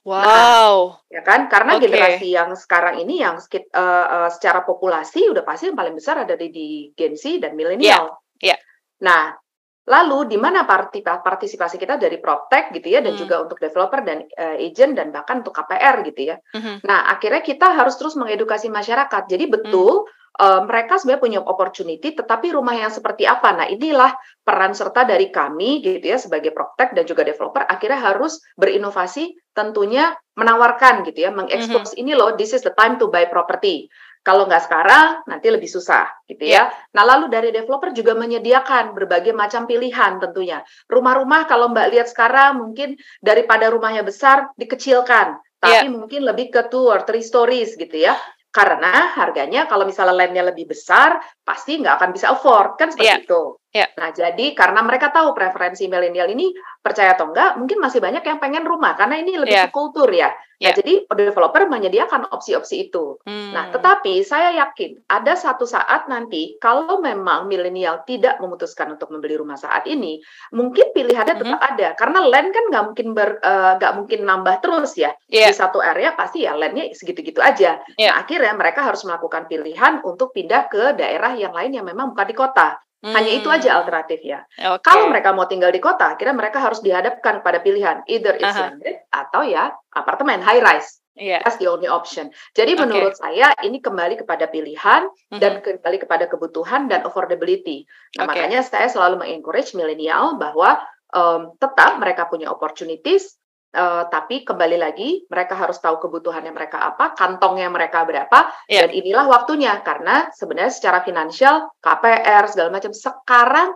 Wow. 0.02 0.98
Nah, 0.98 1.06
ya 1.06 1.22
kan? 1.22 1.46
Karena 1.46 1.78
okay. 1.78 1.86
generasi 1.86 2.34
yang 2.34 2.50
sekarang 2.58 2.98
ini 2.98 3.22
yang 3.22 3.38
uh, 3.38 3.78
uh, 3.78 4.30
secara 4.34 4.66
populasi 4.66 5.30
udah 5.30 5.46
pasti 5.46 5.70
yang 5.70 5.78
paling 5.78 5.94
besar 5.94 6.26
ada 6.26 6.34
di, 6.34 6.50
di 6.50 6.68
Gen 6.98 7.14
Z 7.14 7.38
dan 7.38 7.54
milenial. 7.54 8.18
Yeah. 8.42 8.58
Yeah. 8.58 8.60
Nah, 9.02 9.38
lalu 9.82 10.30
di 10.30 10.38
mana 10.38 10.62
partisipasi 10.62 11.74
kita 11.74 11.98
dari 11.98 12.22
PropTech 12.22 12.70
gitu 12.70 12.86
ya 12.86 13.02
dan 13.02 13.18
hmm. 13.18 13.20
juga 13.26 13.42
untuk 13.42 13.58
developer 13.58 14.00
dan 14.06 14.22
uh, 14.38 14.56
agent 14.58 14.94
dan 14.94 15.10
bahkan 15.10 15.42
untuk 15.42 15.54
KPR 15.58 16.06
gitu 16.06 16.30
ya. 16.30 16.36
Mm-hmm. 16.54 16.86
Nah, 16.86 17.10
akhirnya 17.10 17.42
kita 17.42 17.74
harus 17.74 17.98
terus 17.98 18.14
mengedukasi 18.14 18.70
masyarakat. 18.70 19.22
Jadi 19.26 19.44
betul 19.50 20.06
mm 20.06 20.20
uh, 20.40 20.60
mereka 20.64 20.96
sebenarnya 20.96 21.22
punya 21.22 21.40
opportunity, 21.44 22.14
tetapi 22.16 22.54
rumah 22.54 22.72
yang 22.76 22.88
seperti 22.88 23.28
apa? 23.28 23.52
Nah, 23.52 23.66
inilah 23.68 24.14
peran 24.40 24.72
serta 24.72 25.04
dari 25.04 25.28
kami 25.28 25.84
gitu 25.84 26.00
ya 26.00 26.16
sebagai 26.16 26.54
proptech 26.54 26.96
dan 26.96 27.04
juga 27.04 27.26
developer 27.26 27.66
akhirnya 27.68 28.00
harus 28.00 28.40
berinovasi 28.56 29.36
tentunya 29.52 30.16
menawarkan 30.38 31.04
gitu 31.04 31.28
ya, 31.28 31.30
mengekspos 31.34 31.92
mm 31.92 31.96
-hmm. 31.98 32.02
ini 32.02 32.12
loh, 32.16 32.32
this 32.40 32.56
is 32.56 32.64
the 32.64 32.72
time 32.72 32.96
to 32.96 33.12
buy 33.12 33.28
property. 33.28 33.92
Kalau 34.22 34.46
nggak 34.46 34.70
sekarang, 34.70 35.26
nanti 35.26 35.50
lebih 35.50 35.66
susah, 35.66 36.06
gitu 36.30 36.46
ya. 36.46 36.54
Yeah. 36.54 36.66
Nah, 36.94 37.02
lalu 37.02 37.26
dari 37.26 37.50
developer 37.50 37.90
juga 37.90 38.14
menyediakan 38.14 38.94
berbagai 38.94 39.34
macam 39.34 39.66
pilihan 39.66 40.22
tentunya. 40.22 40.62
Rumah-rumah 40.86 41.50
kalau 41.50 41.74
Mbak 41.74 41.86
lihat 41.90 42.06
sekarang 42.06 42.62
mungkin 42.62 42.94
daripada 43.18 43.66
rumahnya 43.66 44.06
besar 44.06 44.54
dikecilkan, 44.54 45.42
tapi 45.58 45.86
yeah. 45.86 45.90
mungkin 45.90 46.22
lebih 46.22 46.54
ke 46.54 46.70
two 46.70 46.86
or 46.86 47.02
three 47.02 47.26
stories 47.26 47.74
gitu 47.74 47.98
ya. 47.98 48.14
Karena 48.54 49.10
harganya 49.16 49.66
kalau 49.66 49.88
misalnya 49.88 50.14
landnya 50.14 50.54
lebih 50.54 50.70
besar, 50.70 51.18
pasti 51.42 51.82
nggak 51.82 51.94
akan 51.98 52.10
bisa 52.14 52.30
afford, 52.30 52.78
kan 52.78 52.94
seperti 52.94 53.10
yeah. 53.10 53.26
itu. 53.26 53.58
Ya. 53.72 53.88
Nah, 53.96 54.12
jadi 54.12 54.52
karena 54.52 54.84
mereka 54.84 55.08
tahu 55.08 55.32
preferensi 55.32 55.88
milenial 55.88 56.28
ini 56.28 56.52
percaya 56.84 57.16
atau 57.16 57.32
enggak, 57.32 57.56
mungkin 57.56 57.80
masih 57.80 58.04
banyak 58.04 58.20
yang 58.20 58.36
pengen 58.36 58.68
rumah 58.68 58.92
karena 59.00 59.16
ini 59.16 59.40
lebih 59.40 59.56
Ya. 59.56 59.64
ke 59.68 59.72
kultur 59.72 60.12
ya. 60.12 60.28
Nah, 60.62 60.70
Ya. 60.70 60.76
jadi 60.76 61.08
developer 61.08 61.64
menyediakan 61.66 62.28
opsi-opsi 62.36 62.86
itu. 62.86 63.16
Nah, 63.24 63.66
Hmm. 63.66 63.72
tetapi 63.72 64.20
saya 64.28 64.52
yakin 64.60 65.08
ada 65.08 65.32
satu 65.34 65.64
saat 65.64 66.04
nanti 66.06 66.60
kalau 66.60 67.00
memang 67.00 67.48
milenial 67.48 68.04
tidak 68.04 68.36
memutuskan 68.44 68.92
untuk 68.92 69.08
membeli 69.08 69.40
rumah 69.40 69.56
saat 69.56 69.88
ini, 69.88 70.20
mungkin 70.52 70.92
pilihannya 70.92 71.40
tetap 71.40 71.60
ada 71.64 71.96
karena 71.96 72.28
land 72.28 72.52
kan 72.52 72.64
nggak 72.68 72.84
mungkin 72.92 73.08
ber, 73.16 73.40
eh, 73.40 73.72
nggak 73.80 73.92
mungkin 73.96 74.20
nambah 74.28 74.60
terus 74.60 75.00
ya 75.00 75.16
Iya. 75.32 75.48
di 75.48 75.54
satu 75.56 75.80
area 75.80 76.12
pasti 76.12 76.44
ya 76.44 76.52
landnya 76.54 76.92
segitu-gitu 76.92 77.40
aja. 77.40 77.80
Iya. 77.96 78.12
Nah, 78.12 78.20
akhirnya 78.20 78.52
mereka 78.52 78.84
harus 78.84 79.00
melakukan 79.08 79.48
pilihan 79.48 80.04
untuk 80.04 80.36
pindah 80.36 80.68
ke 80.68 80.92
daerah 80.92 81.32
yang 81.32 81.56
lain 81.56 81.72
yang 81.72 81.88
memang 81.88 82.12
bukan 82.12 82.28
di 82.28 82.36
kota. 82.36 82.76
Hanya 83.02 83.32
itu 83.34 83.50
aja 83.50 83.74
Hmm. 83.74 83.78
alternatifnya. 83.82 84.46
Oke. 84.78 84.86
Kalau 84.86 85.10
mereka 85.10 85.34
mau 85.34 85.50
tinggal 85.50 85.74
di 85.74 85.82
kota, 85.82 86.14
akhirnya 86.14 86.38
mereka 86.38 86.62
harus 86.62 86.78
dihadapkan 86.86 87.42
pada 87.42 87.58
pilihan 87.58 88.06
either 88.06 88.38
it's 88.38 88.46
Aha. 88.46 88.70
landed 88.70 89.02
atau 89.10 89.42
ya 89.42 89.74
apartemen 89.90 90.38
high 90.38 90.62
rise. 90.62 91.02
Iya. 91.12 91.42
That's 91.44 91.58
the 91.60 91.68
only 91.68 91.90
option. 91.90 92.30
Jadi 92.56 92.72
Oke. 92.72 92.88
menurut 92.88 93.18
saya 93.18 93.52
ini 93.60 93.82
kembali 93.82 94.22
kepada 94.22 94.48
pilihan 94.48 95.10
dan 95.34 95.60
Mhm. 95.60 95.82
kembali 95.82 95.98
kepada 95.98 96.24
kebutuhan 96.30 96.88
dan 96.88 97.02
affordability. 97.04 97.84
Nah, 98.16 98.24
Oke. 98.24 98.38
makanya 98.38 98.62
saya 98.62 98.86
selalu 98.88 99.20
mengencourage 99.20 99.74
milenial 99.74 100.38
bahwa 100.40 100.78
em, 101.12 101.52
tetap 101.60 102.00
mereka 102.00 102.24
punya 102.24 102.48
opportunities, 102.48 103.36
eh, 103.72 104.02
tapi 104.06 104.44
kembali 104.44 104.76
lagi 104.76 105.24
mereka 105.26 105.56
harus 105.56 105.80
tahu 105.80 105.96
kebutuhannya 105.98 106.52
mereka 106.52 106.78
apa, 106.84 107.16
kantongnya 107.16 107.72
mereka 107.72 108.04
berapa, 108.04 108.52
Iya. 108.68 108.84
dan 108.86 108.90
inilah 108.92 109.24
waktunya 109.26 109.72
karena 109.80 110.28
sebenarnya 110.30 110.72
secara 110.72 111.00
finansial 111.02 111.72
KPR 111.80 112.44
segala 112.52 112.68
macam 112.68 112.92
sekarang 112.92 113.72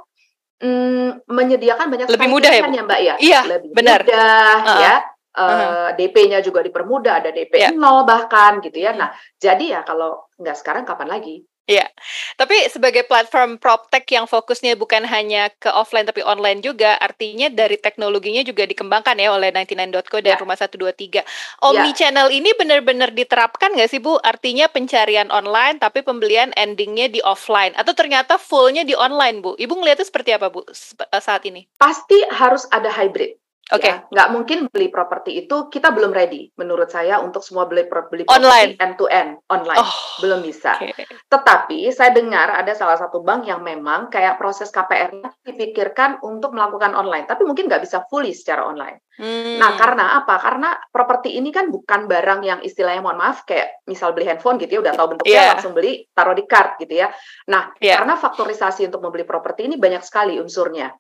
mm, 0.61 1.29
menyediakan 1.29 1.87
banyak 1.89 2.07
Lebih 2.13 2.29
mudah 2.29 2.53
ya, 2.53 2.63
Bu? 2.65 2.73
Mbak 2.73 3.01
ya, 3.01 3.15
Iya, 3.21 3.41
lebih 3.49 3.71
benar. 3.73 4.01
mudah 4.05 4.57
Uh-uh. 4.61 4.81
ya. 4.81 4.97
eh, 4.97 5.05
Uh-huh. 5.37 5.93
DP-nya 6.01 6.41
juga 6.41 6.65
dipermudah, 6.65 7.21
ada 7.21 7.29
DP 7.29 7.61
Iya. 7.61 7.69
0 7.77 8.09
bahkan 8.09 8.57
gitu 8.65 8.81
ya. 8.81 8.97
Hmm. 8.97 9.05
Nah, 9.05 9.11
jadi 9.37 9.65
ya 9.69 9.81
kalau 9.85 10.25
nggak 10.41 10.57
sekarang 10.57 10.89
kapan 10.89 11.13
lagi? 11.13 11.45
Iya, 11.67 11.91
tapi 12.39 12.55
sebagai 12.71 13.03
platform 13.11 13.59
PropTech 13.59 14.07
yang 14.15 14.31
fokusnya 14.31 14.79
bukan 14.79 15.03
hanya 15.03 15.51
ke 15.59 15.67
offline 15.67 16.07
tapi 16.07 16.23
online 16.23 16.63
juga, 16.63 16.95
artinya 16.95 17.51
dari 17.51 17.75
teknologinya 17.75 18.47
juga 18.47 18.63
dikembangkan 18.71 19.19
ya 19.19 19.35
oleh 19.35 19.51
99.co 19.51 20.23
dan 20.23 20.39
Ya. 20.39 20.39
Rumah 20.39 20.55
123. 20.55 21.27
Omni 21.67 21.91
channel 21.99 22.31
ini 22.31 22.55
benar-benar 22.55 23.11
diterapkan 23.11 23.75
nggak 23.75 23.91
sih 23.91 23.99
Bu? 23.99 24.15
Artinya 24.23 24.71
pencarian 24.71 25.27
online 25.35 25.83
tapi 25.83 26.07
pembelian 26.07 26.55
endingnya 26.55 27.11
di 27.11 27.19
offline 27.27 27.75
atau 27.75 27.99
ternyata 27.99 28.39
fullnya 28.39 28.87
di 28.87 28.95
online 28.95 29.43
Bu? 29.43 29.59
Ibu 29.59 29.75
ngelihatnya 29.75 30.07
seperti 30.07 30.39
apa 30.39 30.55
Bu 30.55 30.63
saat 31.19 31.43
ini? 31.51 31.67
Pasti 31.83 32.23
harus 32.31 32.63
ada 32.71 32.95
hybrid. 32.95 33.46
Oke, 33.67 33.83
Ya, 33.91 34.07
nggak 34.07 34.29
mungkin 34.31 34.59
beli 34.71 34.87
properti 34.95 35.43
itu 35.43 35.67
kita 35.67 35.91
belum 35.91 36.15
ready 36.15 36.55
menurut 36.55 36.87
saya 36.87 37.19
untuk 37.19 37.43
semua 37.43 37.67
beli 37.67 37.83
beli 37.91 38.23
properti 38.23 38.79
end 38.79 38.95
to 38.95 39.11
end 39.11 39.43
online 39.51 39.83
oh, 39.83 40.23
belum 40.23 40.39
bisa. 40.47 40.79
oke. 40.79 41.03
Tetapi 41.27 41.91
saya 41.91 42.15
dengar 42.15 42.55
ada 42.55 42.71
salah 42.79 42.95
satu 42.95 43.27
bank 43.27 43.51
yang 43.51 43.67
memang 43.67 44.07
kayak 44.07 44.39
proses 44.39 44.71
KPR-nya 44.71 45.35
dipikirkan 45.43 46.23
untuk 46.23 46.55
melakukan 46.55 46.95
online, 46.95 47.27
tapi 47.27 47.43
mungkin 47.43 47.67
nggak 47.67 47.83
bisa 47.83 48.07
fully 48.07 48.31
secara 48.31 48.63
online. 48.71 49.03
Hmm, 49.19 49.59
Nah, 49.59 49.75
karena 49.75 50.23
apa? 50.23 50.39
Karena 50.39 50.71
properti 50.87 51.35
ini 51.35 51.51
kan 51.51 51.67
bukan 51.67 52.07
barang 52.07 52.41
yang 52.47 52.61
istilahnya 52.63 53.03
mohon 53.03 53.19
maaf 53.19 53.43
kayak 53.49 53.83
misal 53.91 54.15
beli 54.15 54.31
handphone 54.31 54.63
gitu 54.63 54.79
ya 54.79 54.81
udah 54.87 54.95
tahu 54.95 55.07
bentuknya 55.19 55.43
Iya. 55.43 55.51
langsung 55.59 55.73
beli 55.75 56.07
taruh 56.15 56.37
di 56.39 56.45
card 56.47 56.79
gitu 56.79 56.95
ya. 57.03 57.11
Nah, 57.51 57.75
Iya. 57.83 57.99
karena 57.99 58.15
faktorisasi 58.15 58.87
untuk 58.87 59.03
membeli 59.03 59.27
properti 59.27 59.67
ini 59.67 59.75
banyak 59.75 60.07
sekali 60.07 60.39
unsurnya. 60.39 60.93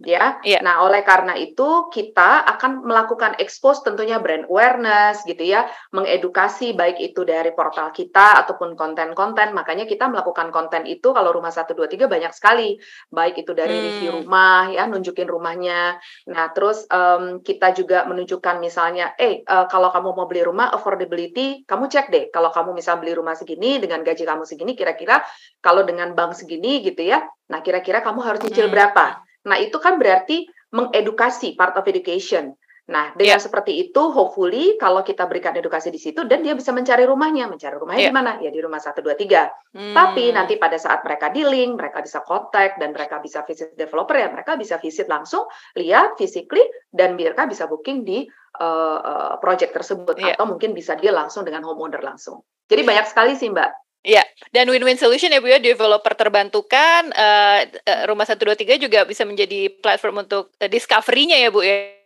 Ya. 0.00 0.40
Iya. 0.40 0.64
Nah, 0.64 0.80
oleh 0.80 1.04
karena 1.04 1.36
itu 1.36 1.92
kita 1.92 2.48
akan 2.56 2.88
melakukan 2.88 3.36
expose 3.36 3.84
tentunya 3.84 4.16
brand 4.16 4.48
awareness 4.48 5.20
gitu 5.28 5.44
ya, 5.44 5.68
mengedukasi 5.92 6.72
baik 6.72 6.96
itu 7.04 7.20
dari 7.28 7.52
portal 7.52 7.92
kita 7.92 8.40
ataupun 8.40 8.80
konten-konten. 8.80 9.52
Makanya 9.52 9.84
kita 9.84 10.08
melakukan 10.08 10.48
konten 10.56 10.88
itu 10.88 11.12
kalau 11.12 11.36
rumah 11.36 11.52
123 11.52 12.08
banyak 12.08 12.32
sekali. 12.32 12.80
Baik 13.12 13.44
itu 13.44 13.52
dari 13.52 13.76
Hmm. 13.76 13.84
review 13.92 14.10
rumah 14.24 14.72
ya, 14.72 14.88
nunjukin 14.88 15.28
rumahnya. 15.28 16.00
Nah, 16.32 16.46
terus 16.56 16.88
em, 16.88 17.44
kita 17.44 17.76
juga 17.76 18.08
menunjukkan 18.08 18.56
misalnya, 18.56 19.12
eh 19.20 19.44
eh, 19.44 19.66
kalau 19.68 19.92
kamu 19.92 20.16
mau 20.16 20.24
beli 20.24 20.40
rumah 20.40 20.72
affordability, 20.72 21.68
kamu 21.68 21.92
cek 21.92 22.06
deh. 22.08 22.24
Kalau 22.32 22.48
kamu 22.48 22.72
misal 22.72 22.96
beli 22.96 23.12
rumah 23.12 23.36
segini 23.36 23.76
dengan 23.76 24.00
gaji 24.00 24.24
kamu 24.24 24.48
segini, 24.48 24.72
kira-kira 24.72 25.20
kalau 25.60 25.84
dengan 25.84 26.16
bank 26.16 26.32
segini 26.32 26.80
gitu 26.80 27.04
ya. 27.04 27.20
Nah, 27.52 27.60
kira-kira 27.60 28.00
kamu 28.00 28.24
harus 28.24 28.40
nyicil 28.40 28.64
Hmm. 28.70 28.74
berapa? 28.74 29.06
Nah, 29.46 29.56
itu 29.60 29.76
kan 29.80 29.96
berarti 29.96 30.44
mengedukasi 30.70 31.54
part 31.58 31.76
of 31.76 31.84
education. 31.86 32.54
Nah, 32.90 33.14
dengan 33.14 33.38
Iya. 33.38 33.46
seperti 33.46 33.78
itu, 33.86 34.02
hopefully 34.10 34.74
kalau 34.74 35.06
kita 35.06 35.22
berikan 35.30 35.54
edukasi 35.54 35.94
di 35.94 36.00
situ 36.02 36.26
dan 36.26 36.42
dia 36.42 36.58
bisa 36.58 36.74
mencari 36.74 37.06
rumahnya, 37.06 37.46
mencari 37.46 37.78
rumahnya 37.78 38.02
Iya. 38.02 38.10
di 38.10 38.16
mana? 38.18 38.32
Ya 38.42 38.50
di 38.50 38.58
rumah 38.58 38.82
123. 38.82 39.46
Hmm. 39.70 39.94
Tapi 39.94 40.34
nanti 40.34 40.58
pada 40.58 40.74
saat 40.74 41.06
mereka 41.06 41.30
di 41.30 41.46
link, 41.46 41.78
mereka 41.78 42.02
bisa 42.02 42.26
kontak 42.26 42.82
dan 42.82 42.90
mereka 42.90 43.22
bisa 43.22 43.46
visit 43.46 43.78
developer 43.78 44.18
ya, 44.18 44.26
mereka 44.34 44.58
bisa 44.58 44.82
visit 44.82 45.06
langsung, 45.06 45.46
lihat 45.78 46.18
physically 46.18 46.66
dan 46.90 47.14
mereka 47.14 47.46
bisa 47.46 47.70
booking 47.70 48.02
di 48.02 48.26
uh, 48.58 48.98
uh, 48.98 49.34
project 49.38 49.70
tersebut 49.70 50.18
Iya. 50.18 50.34
atau 50.34 50.50
mungkin 50.50 50.74
bisa 50.74 50.98
dia 50.98 51.14
langsung 51.14 51.46
dengan 51.46 51.62
homeowner 51.62 52.02
langsung. 52.02 52.42
Jadi 52.66 52.82
banyak 52.82 53.06
sekali 53.06 53.38
sih, 53.38 53.54
Mbak. 53.54 53.70
Iya, 54.00 54.24
dan 54.48 54.64
win-win 54.72 54.96
solution 54.96 55.28
ya 55.28 55.44
Bu 55.44 55.52
ya, 55.52 55.60
developer 55.60 56.16
terbantukan, 56.16 57.12
eh, 57.12 57.60
Rumah 58.08 58.24
123 58.24 58.80
juga 58.80 59.04
bisa 59.04 59.28
menjadi 59.28 59.68
platform 59.76 60.24
untuk 60.24 60.56
eh, 60.56 60.72
discovery-nya 60.72 61.36
ya 61.36 61.52
Bu 61.52 61.60
ya. 61.60 62.00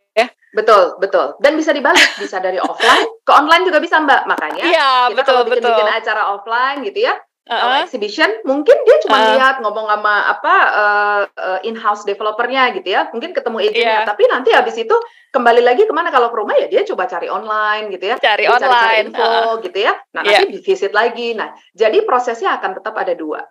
Betul, 0.55 0.95
betul. 1.03 1.35
Dan 1.43 1.59
bisa 1.59 1.75
dibalik, 1.75 2.15
bisa 2.19 2.39
dari 2.39 2.63
offline 2.67 3.07
ke 3.27 3.33
online 3.35 3.67
juga 3.67 3.83
bisa, 3.83 3.99
Mbak. 3.99 4.23
Makanya 4.31 4.63
Iya, 4.63 4.91
kita 5.11 5.19
betul 5.19 5.35
kalau 5.35 5.43
bikin, 5.47 5.55
betul. 5.59 5.71
bikin 5.75 5.91
acara 5.91 6.23
offline 6.31 6.79
gitu 6.87 6.99
ya, 7.03 7.15
kalau 7.45 7.77
Heeh. 7.77 7.85
exhibition 7.85 8.31
mungkin 8.49 8.73
dia 8.89 8.97
cuma 9.05 9.21
Uh. 9.21 9.37
lihat 9.37 9.61
ngomong 9.61 9.85
sama 9.85 10.15
apa 10.33 10.55
uh, 10.73 11.23
uh, 11.29 11.61
in-house 11.61 12.09
developernya 12.09 12.73
gitu 12.73 12.89
ya, 12.89 13.13
mungkin 13.13 13.37
ketemu 13.37 13.61
agentnya, 13.69 14.01
Iya. 14.01 14.09
tapi 14.09 14.23
nanti 14.33 14.49
habis 14.57 14.81
itu 14.81 14.97
kembali 15.29 15.61
lagi 15.61 15.85
ke 15.85 15.93
mana 15.93 16.09
kalau 16.09 16.33
ke 16.33 16.37
rumah 16.41 16.57
ya 16.57 16.73
dia 16.73 16.89
coba 16.89 17.05
cari 17.05 17.29
online 17.29 17.93
gitu 17.93 18.09
ya, 18.09 18.17
Cari 18.17 18.49
dia 18.49 18.55
online. 18.57 19.13
info 19.13 19.21
heeh. 19.29 19.53
gitu 19.69 19.79
ya, 19.85 19.93
nah 20.17 20.23
Iya. 20.25 20.41
nanti 20.41 20.57
visit 20.65 20.97
lagi, 20.97 21.37
nah 21.37 21.53
jadi 21.77 22.01
prosesnya 22.09 22.57
akan 22.57 22.81
tetap 22.81 22.97
ada 22.97 23.13
dua. 23.13 23.45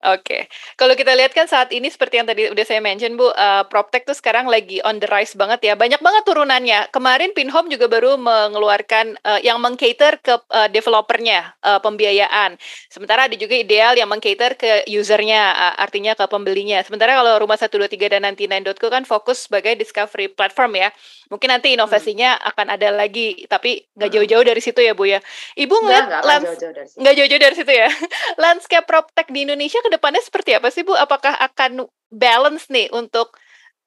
Oke, 0.00 0.48
kalau 0.80 0.96
kita 0.96 1.12
lihat 1.12 1.36
kan 1.36 1.44
saat 1.44 1.68
ini 1.76 1.92
seperti 1.92 2.16
yang 2.16 2.24
tadi 2.24 2.48
udah 2.48 2.64
saya 2.64 2.80
mention 2.80 3.20
Bu, 3.20 3.28
eh, 3.28 3.68
PropTech 3.68 4.08
tuh 4.08 4.16
sekarang 4.16 4.48
lagi 4.48 4.80
on 4.80 4.96
the 4.96 5.04
rise 5.04 5.36
banget 5.36 5.60
ya, 5.60 5.74
banyak 5.76 6.00
banget 6.00 6.24
turunannya. 6.24 6.88
Kemarin 6.88 7.36
Pinhome 7.36 7.68
juga 7.68 7.84
baru 7.84 8.16
mengeluarkan 8.16 9.20
eh, 9.20 9.40
yang 9.44 9.60
mengcater 9.60 10.16
ke 10.16 10.40
eh, 10.40 10.68
developernya 10.72 11.52
eh, 11.60 11.80
pembiayaan. 11.84 12.56
Sementara 12.88 13.28
ada 13.28 13.36
juga 13.36 13.52
ideal 13.52 13.92
yang 13.92 14.08
mengcater 14.08 14.56
ke 14.56 14.88
usernya, 14.88 15.52
eh, 15.52 15.74
artinya 15.76 16.16
ke 16.16 16.24
pembelinya. 16.24 16.80
Sementara 16.80 17.20
kalau 17.20 17.36
Rumah 17.36 17.60
123 17.60 18.08
dan 18.08 18.24
99.co 18.24 18.88
kan 18.88 19.04
fokus 19.04 19.52
sebagai 19.52 19.76
discovery 19.76 20.32
platform 20.32 20.80
ya. 20.80 20.88
Mungkin 21.28 21.52
nanti 21.52 21.76
inovasinya 21.76 22.40
akan 22.40 22.72
ada 22.72 22.88
lagi, 22.88 23.44
tapi 23.52 23.84
nggak 23.92 24.08
Hmm. 24.08 24.16
jauh-jauh 24.16 24.44
dari 24.48 24.64
situ 24.64 24.80
ya 24.80 24.96
Bu 24.96 25.04
ya. 25.04 25.20
Ibu 25.54 25.76
lans- 26.24 26.56
jauh-jauh 26.56 26.72
dari 26.72 26.88
situ. 26.88 26.98
nggak 27.04 27.14
jauh-jauh 27.20 27.42
dari 27.44 27.54
situ 27.54 27.72
ya. 27.76 27.88
Landscape 28.42 28.88
PropTech 28.88 29.28
di 29.28 29.44
Indonesia 29.44 29.76
ke 29.90 29.98
depannya 29.98 30.22
seperti 30.22 30.54
apa 30.54 30.70
sih 30.70 30.86
Bu? 30.86 30.94
Apakah 30.94 31.34
akan 31.50 31.90
balance 32.14 32.70
nih 32.70 32.86
untuk 32.94 33.34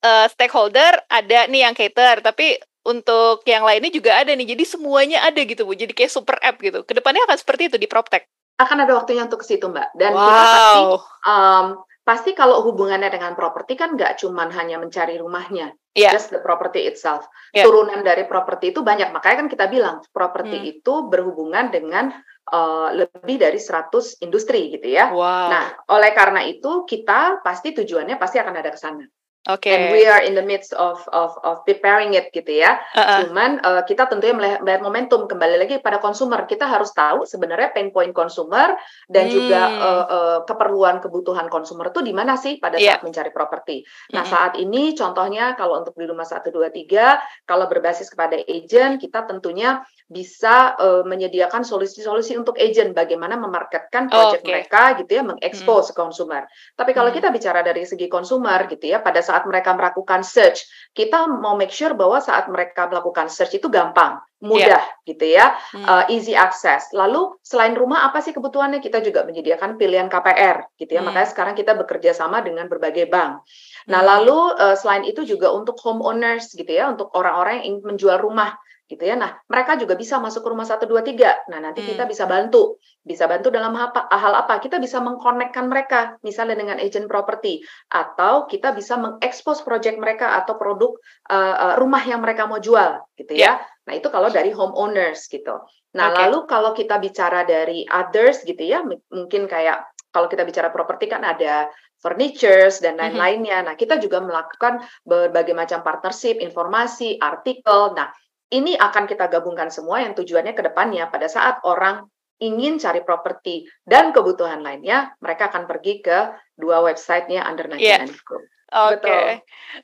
eh, 0.04 0.28
stakeholder 0.28 1.00
ada 1.08 1.48
nih 1.48 1.64
yang 1.64 1.72
cater, 1.72 2.20
tapi 2.20 2.60
untuk 2.84 3.48
yang 3.48 3.64
lainnya 3.64 3.88
juga 3.88 4.20
ada 4.20 4.36
nih. 4.36 4.52
Jadi 4.52 4.64
semuanya 4.68 5.24
ada 5.24 5.40
gitu 5.40 5.64
Bu. 5.64 5.72
Jadi 5.72 5.96
kayak 5.96 6.12
super 6.12 6.36
app 6.44 6.60
gitu. 6.60 6.84
Ke 6.84 6.92
depannya 6.92 7.24
akan 7.24 7.40
seperti 7.40 7.72
itu 7.72 7.80
di 7.80 7.88
PropTech. 7.88 8.28
Akan 8.60 8.84
ada 8.84 8.94
waktunya 8.94 9.24
untuk 9.26 9.42
ke 9.42 9.50
situ 9.50 9.66
Mbak, 9.66 9.98
dan 9.98 10.14
kita 10.14 10.42
pasti 10.46 10.78
wow. 10.78 10.94
um, 11.26 11.66
pasti 12.06 12.30
kalau 12.38 12.62
hubungannya 12.62 13.10
dengan 13.10 13.34
properti 13.34 13.74
kan 13.74 13.98
nggak 13.98 14.22
cuman 14.22 14.54
hanya 14.54 14.78
mencari 14.78 15.18
rumahnya, 15.18 15.74
Iya. 15.94 16.10
just 16.10 16.34
the 16.34 16.42
property 16.42 16.90
itself. 16.90 17.30
Iya. 17.54 17.70
Turunan 17.70 18.02
dari 18.02 18.26
properti 18.26 18.74
itu 18.74 18.82
banyak. 18.82 19.14
Makanya 19.14 19.46
kan 19.46 19.50
kita 19.50 19.66
bilang 19.70 20.02
properti 20.10 20.58
Hmm. 20.58 20.72
itu 20.74 20.94
berhubungan 21.06 21.70
dengan 21.70 22.10
uh, 22.50 22.90
lebih 22.98 23.38
dari 23.38 23.62
100 23.62 24.18
industri 24.26 24.74
gitu 24.74 24.90
ya. 24.90 25.14
Wow. 25.14 25.54
Nah, 25.54 25.66
oleh 25.94 26.12
karena 26.18 26.42
itu 26.44 26.84
kita 26.90 27.46
pasti 27.46 27.78
tujuannya 27.78 28.18
pasti 28.18 28.42
akan 28.42 28.56
ada 28.58 28.74
ke 28.74 28.80
sana. 28.82 29.06
Oke. 29.44 29.68
Okay. 29.68 29.76
And 29.76 29.84
we 29.92 30.08
are 30.08 30.24
in 30.24 30.40
the 30.40 30.46
midst 30.46 30.72
of 30.72 31.04
of 31.12 31.36
of 31.44 31.68
preparing 31.68 32.16
it 32.16 32.32
gitu 32.32 32.64
ya. 32.64 32.80
Uh-uh. 32.96 33.28
Cuman 33.28 33.60
uh, 33.60 33.84
kita 33.84 34.08
tentunya 34.08 34.32
melihat 34.32 34.80
momentum 34.80 35.28
kembali 35.28 35.60
lagi 35.60 35.84
pada 35.84 36.00
konsumer. 36.00 36.48
Kita 36.48 36.64
harus 36.64 36.96
tahu 36.96 37.28
sebenarnya 37.28 37.76
pain 37.76 37.92
point 37.92 38.16
konsumer 38.16 38.72
dan 39.12 39.28
hmm. 39.28 39.34
juga 39.36 39.62
uh, 39.68 40.06
uh, 40.08 40.40
keperluan 40.48 41.04
kebutuhan 41.04 41.52
konsumer 41.52 41.92
itu 41.92 42.00
di 42.00 42.16
mana 42.16 42.40
sih 42.40 42.56
pada 42.56 42.80
yeah. 42.80 42.96
saat 42.96 43.04
mencari 43.04 43.36
properti. 43.36 43.84
Nah, 44.16 44.24
hmm. 44.24 44.32
saat 44.32 44.54
ini 44.56 44.96
contohnya 44.96 45.60
kalau 45.60 45.84
untuk 45.84 46.00
di 46.00 46.08
rumah 46.08 46.24
1 46.24 46.48
2 46.48 46.64
3 46.88 47.44
kalau 47.44 47.68
berbasis 47.68 48.08
kepada 48.16 48.40
agent 48.40 49.04
kita 49.04 49.28
tentunya 49.28 49.84
bisa 50.08 50.80
uh, 50.80 51.04
menyediakan 51.04 51.68
solusi-solusi 51.68 52.40
untuk 52.40 52.56
agent 52.56 52.96
bagaimana 52.96 53.36
memarketkan 53.36 54.08
project 54.08 54.40
oh, 54.40 54.48
okay. 54.48 54.54
mereka 54.56 54.82
gitu 55.04 55.12
ya, 55.20 55.24
mengekspos 55.28 55.92
hmm. 55.92 55.98
konsumer. 56.00 56.48
Tapi 56.80 56.96
kalau 56.96 57.12
hmm. 57.12 57.18
kita 57.20 57.28
bicara 57.28 57.60
dari 57.60 57.84
segi 57.84 58.08
konsumer 58.08 58.72
gitu 58.72 58.88
ya 58.88 59.04
pada 59.04 59.20
saat 59.20 59.33
saat 59.34 59.50
mereka 59.50 59.74
melakukan 59.74 60.22
search, 60.22 60.62
kita 60.94 61.26
mau 61.26 61.58
make 61.58 61.74
sure 61.74 61.98
bahwa 61.98 62.22
saat 62.22 62.46
mereka 62.54 62.86
melakukan 62.86 63.34
search 63.34 63.58
itu 63.58 63.66
gampang, 63.66 64.22
mudah 64.46 64.78
yeah. 64.78 65.10
gitu 65.10 65.26
ya, 65.26 65.58
hmm. 65.74 65.82
uh, 65.90 66.06
easy 66.14 66.38
access. 66.38 66.94
Lalu 66.94 67.34
selain 67.42 67.74
rumah 67.74 68.06
apa 68.06 68.22
sih 68.22 68.30
kebutuhannya? 68.30 68.78
Kita 68.78 69.02
juga 69.02 69.26
menyediakan 69.26 69.82
pilihan 69.82 70.06
KPR 70.06 70.78
gitu 70.78 70.94
ya. 70.94 71.02
Hmm. 71.02 71.10
Makanya 71.10 71.34
sekarang 71.34 71.58
kita 71.58 71.74
bekerja 71.74 72.14
sama 72.14 72.46
dengan 72.46 72.70
berbagai 72.70 73.10
bank. 73.10 73.42
Nah, 73.90 74.06
hmm. 74.06 74.10
lalu 74.14 74.40
uh, 74.54 74.78
selain 74.78 75.02
itu 75.10 75.26
juga 75.26 75.50
untuk 75.50 75.82
homeowners 75.82 76.54
gitu 76.54 76.70
ya, 76.70 76.94
untuk 76.94 77.10
orang-orang 77.18 77.66
yang 77.66 77.82
ingin 77.82 77.98
menjual 77.98 78.22
rumah 78.22 78.54
gitu 78.94 79.10
ya. 79.10 79.18
Nah, 79.18 79.34
mereka 79.50 79.74
juga 79.82 79.98
bisa 79.98 80.22
masuk 80.22 80.46
ke 80.46 80.50
rumah 80.54 80.70
1 80.70 80.86
2 80.86 81.02
3. 81.02 81.50
Nah, 81.50 81.60
nanti 81.60 81.82
hmm. 81.82 81.90
kita 81.98 82.04
bisa 82.06 82.30
bantu. 82.30 82.78
Bisa 83.02 83.26
bantu 83.26 83.50
dalam 83.50 83.74
apa, 83.74 84.06
hal 84.14 84.38
apa? 84.38 84.62
Kita 84.62 84.78
bisa 84.78 85.02
mengkonekkan 85.02 85.66
mereka 85.66 86.16
misalnya 86.22 86.54
dengan 86.54 86.78
agent 86.78 87.10
property 87.10 87.66
atau 87.90 88.46
kita 88.46 88.72
bisa 88.78 88.96
mengekspos 89.02 89.66
project 89.66 89.98
mereka 89.98 90.38
atau 90.38 90.56
produk 90.56 90.94
uh, 91.34 91.76
rumah 91.82 92.06
yang 92.06 92.22
mereka 92.22 92.46
mau 92.46 92.62
jual 92.62 93.02
gitu 93.18 93.34
ya. 93.34 93.42
Yeah. 93.42 93.56
Nah, 93.90 93.94
itu 94.00 94.08
kalau 94.08 94.32
dari 94.32 94.54
homeowners 94.54 95.28
gitu. 95.28 95.60
Nah, 95.94 96.08
okay. 96.14 96.18
lalu 96.26 96.38
kalau 96.48 96.72
kita 96.72 96.96
bicara 97.02 97.44
dari 97.44 97.84
others 97.90 98.48
gitu 98.48 98.64
ya, 98.64 98.80
mungkin 98.86 99.46
kayak 99.50 99.84
kalau 100.14 100.30
kita 100.30 100.46
bicara 100.46 100.70
properti 100.70 101.10
kan 101.10 101.26
ada 101.26 101.68
furnitures 102.04 102.84
dan 102.84 102.96
mm-hmm. 102.96 103.16
lain-lainnya. 103.16 103.58
Nah, 103.64 103.76
kita 103.80 103.98
juga 103.98 104.20
melakukan 104.20 104.84
berbagai 105.08 105.56
macam 105.56 105.80
partnership, 105.82 106.44
informasi, 106.44 107.16
artikel. 107.18 107.96
Nah, 107.96 108.12
ini 108.54 108.78
akan 108.78 109.10
kita 109.10 109.26
gabungkan 109.34 109.74
semua 109.74 110.06
yang 110.06 110.14
tujuannya 110.14 110.54
ke 110.54 110.62
depannya 110.62 111.10
pada 111.10 111.26
saat 111.26 111.66
orang 111.66 112.06
ingin 112.38 112.78
cari 112.78 113.02
properti 113.02 113.66
dan 113.82 114.14
kebutuhan 114.14 114.62
lainnya, 114.62 115.16
mereka 115.24 115.50
akan 115.50 115.66
pergi 115.66 116.04
ke 116.06 116.18
dua 116.54 116.86
websitenya 116.86 117.48
Under 117.50 117.66
99 117.66 117.82
yeah. 117.82 118.06
Group. 118.06 118.46
Oke. 118.74 119.06
Okay. 119.06 119.30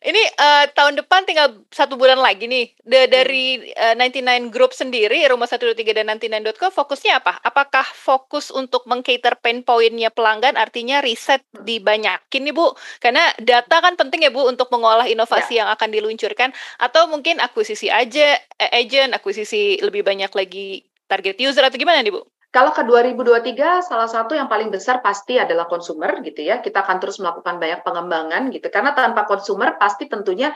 Ini 0.01 0.23
uh, 0.37 0.65
tahun 0.73 0.97
depan 0.97 1.21
tinggal 1.29 1.61
satu 1.69 1.93
bulan 1.93 2.17
lagi 2.17 2.49
nih. 2.49 2.73
De 2.81 3.05
hmm. 3.05 3.11
dari 3.13 3.45
uh, 3.77 3.93
eh, 3.93 4.49
99 4.49 4.49
Group 4.49 4.73
sendiri, 4.73 5.21
Rumah 5.29 5.45
123 5.45 5.93
dan 5.93 6.17
99.co 6.17 6.73
fokusnya 6.73 7.21
apa? 7.21 7.37
Apakah 7.45 7.85
fokus 7.85 8.49
untuk 8.49 8.89
mengcater 8.89 9.37
pain 9.37 9.61
pointnya 9.61 10.09
pelanggan, 10.09 10.57
artinya 10.57 11.05
riset 11.05 11.45
hmm. 11.53 11.69
dibanyakin 11.69 12.41
nih 12.49 12.53
Bu? 12.53 12.73
Karena 12.97 13.29
data 13.37 13.77
kan 13.77 13.93
penting 13.93 14.25
ya 14.25 14.33
Bu 14.33 14.49
untuk 14.49 14.73
mengolah 14.73 15.05
inovasi 15.05 15.61
ya. 15.61 15.65
yang 15.65 15.69
akan 15.69 15.89
diluncurkan. 15.93 16.49
Atau 16.81 17.05
mungkin 17.05 17.37
akuisisi 17.37 17.93
aja, 17.93 18.41
eh, 18.57 18.71
agent, 18.73 19.13
akuisisi 19.13 19.85
lebih 19.85 20.01
banyak 20.01 20.33
lagi 20.33 20.81
target 21.05 21.37
user 21.37 21.61
atau 21.61 21.77
gimana 21.77 22.01
nih 22.01 22.13
Bu? 22.13 22.25
Kalau 22.49 22.73
ke 22.73 22.81
2023 22.81 23.85
salah 23.85 24.09
satu 24.09 24.33
yang 24.33 24.49
paling 24.49 24.73
besar 24.73 25.05
pasti 25.05 25.37
adalah 25.37 25.69
konsumer 25.69 26.17
gitu 26.25 26.41
ya. 26.41 26.65
Kita 26.65 26.81
akan 26.81 26.97
terus 26.97 27.21
melakukan 27.21 27.61
banyak 27.61 27.85
pengembangan 27.85 28.49
gitu 28.49 28.73
karena 28.73 28.97
tanpa 28.97 29.29
konsumer 29.29 29.77
pasti 29.77 30.09
tentunya 30.09 30.49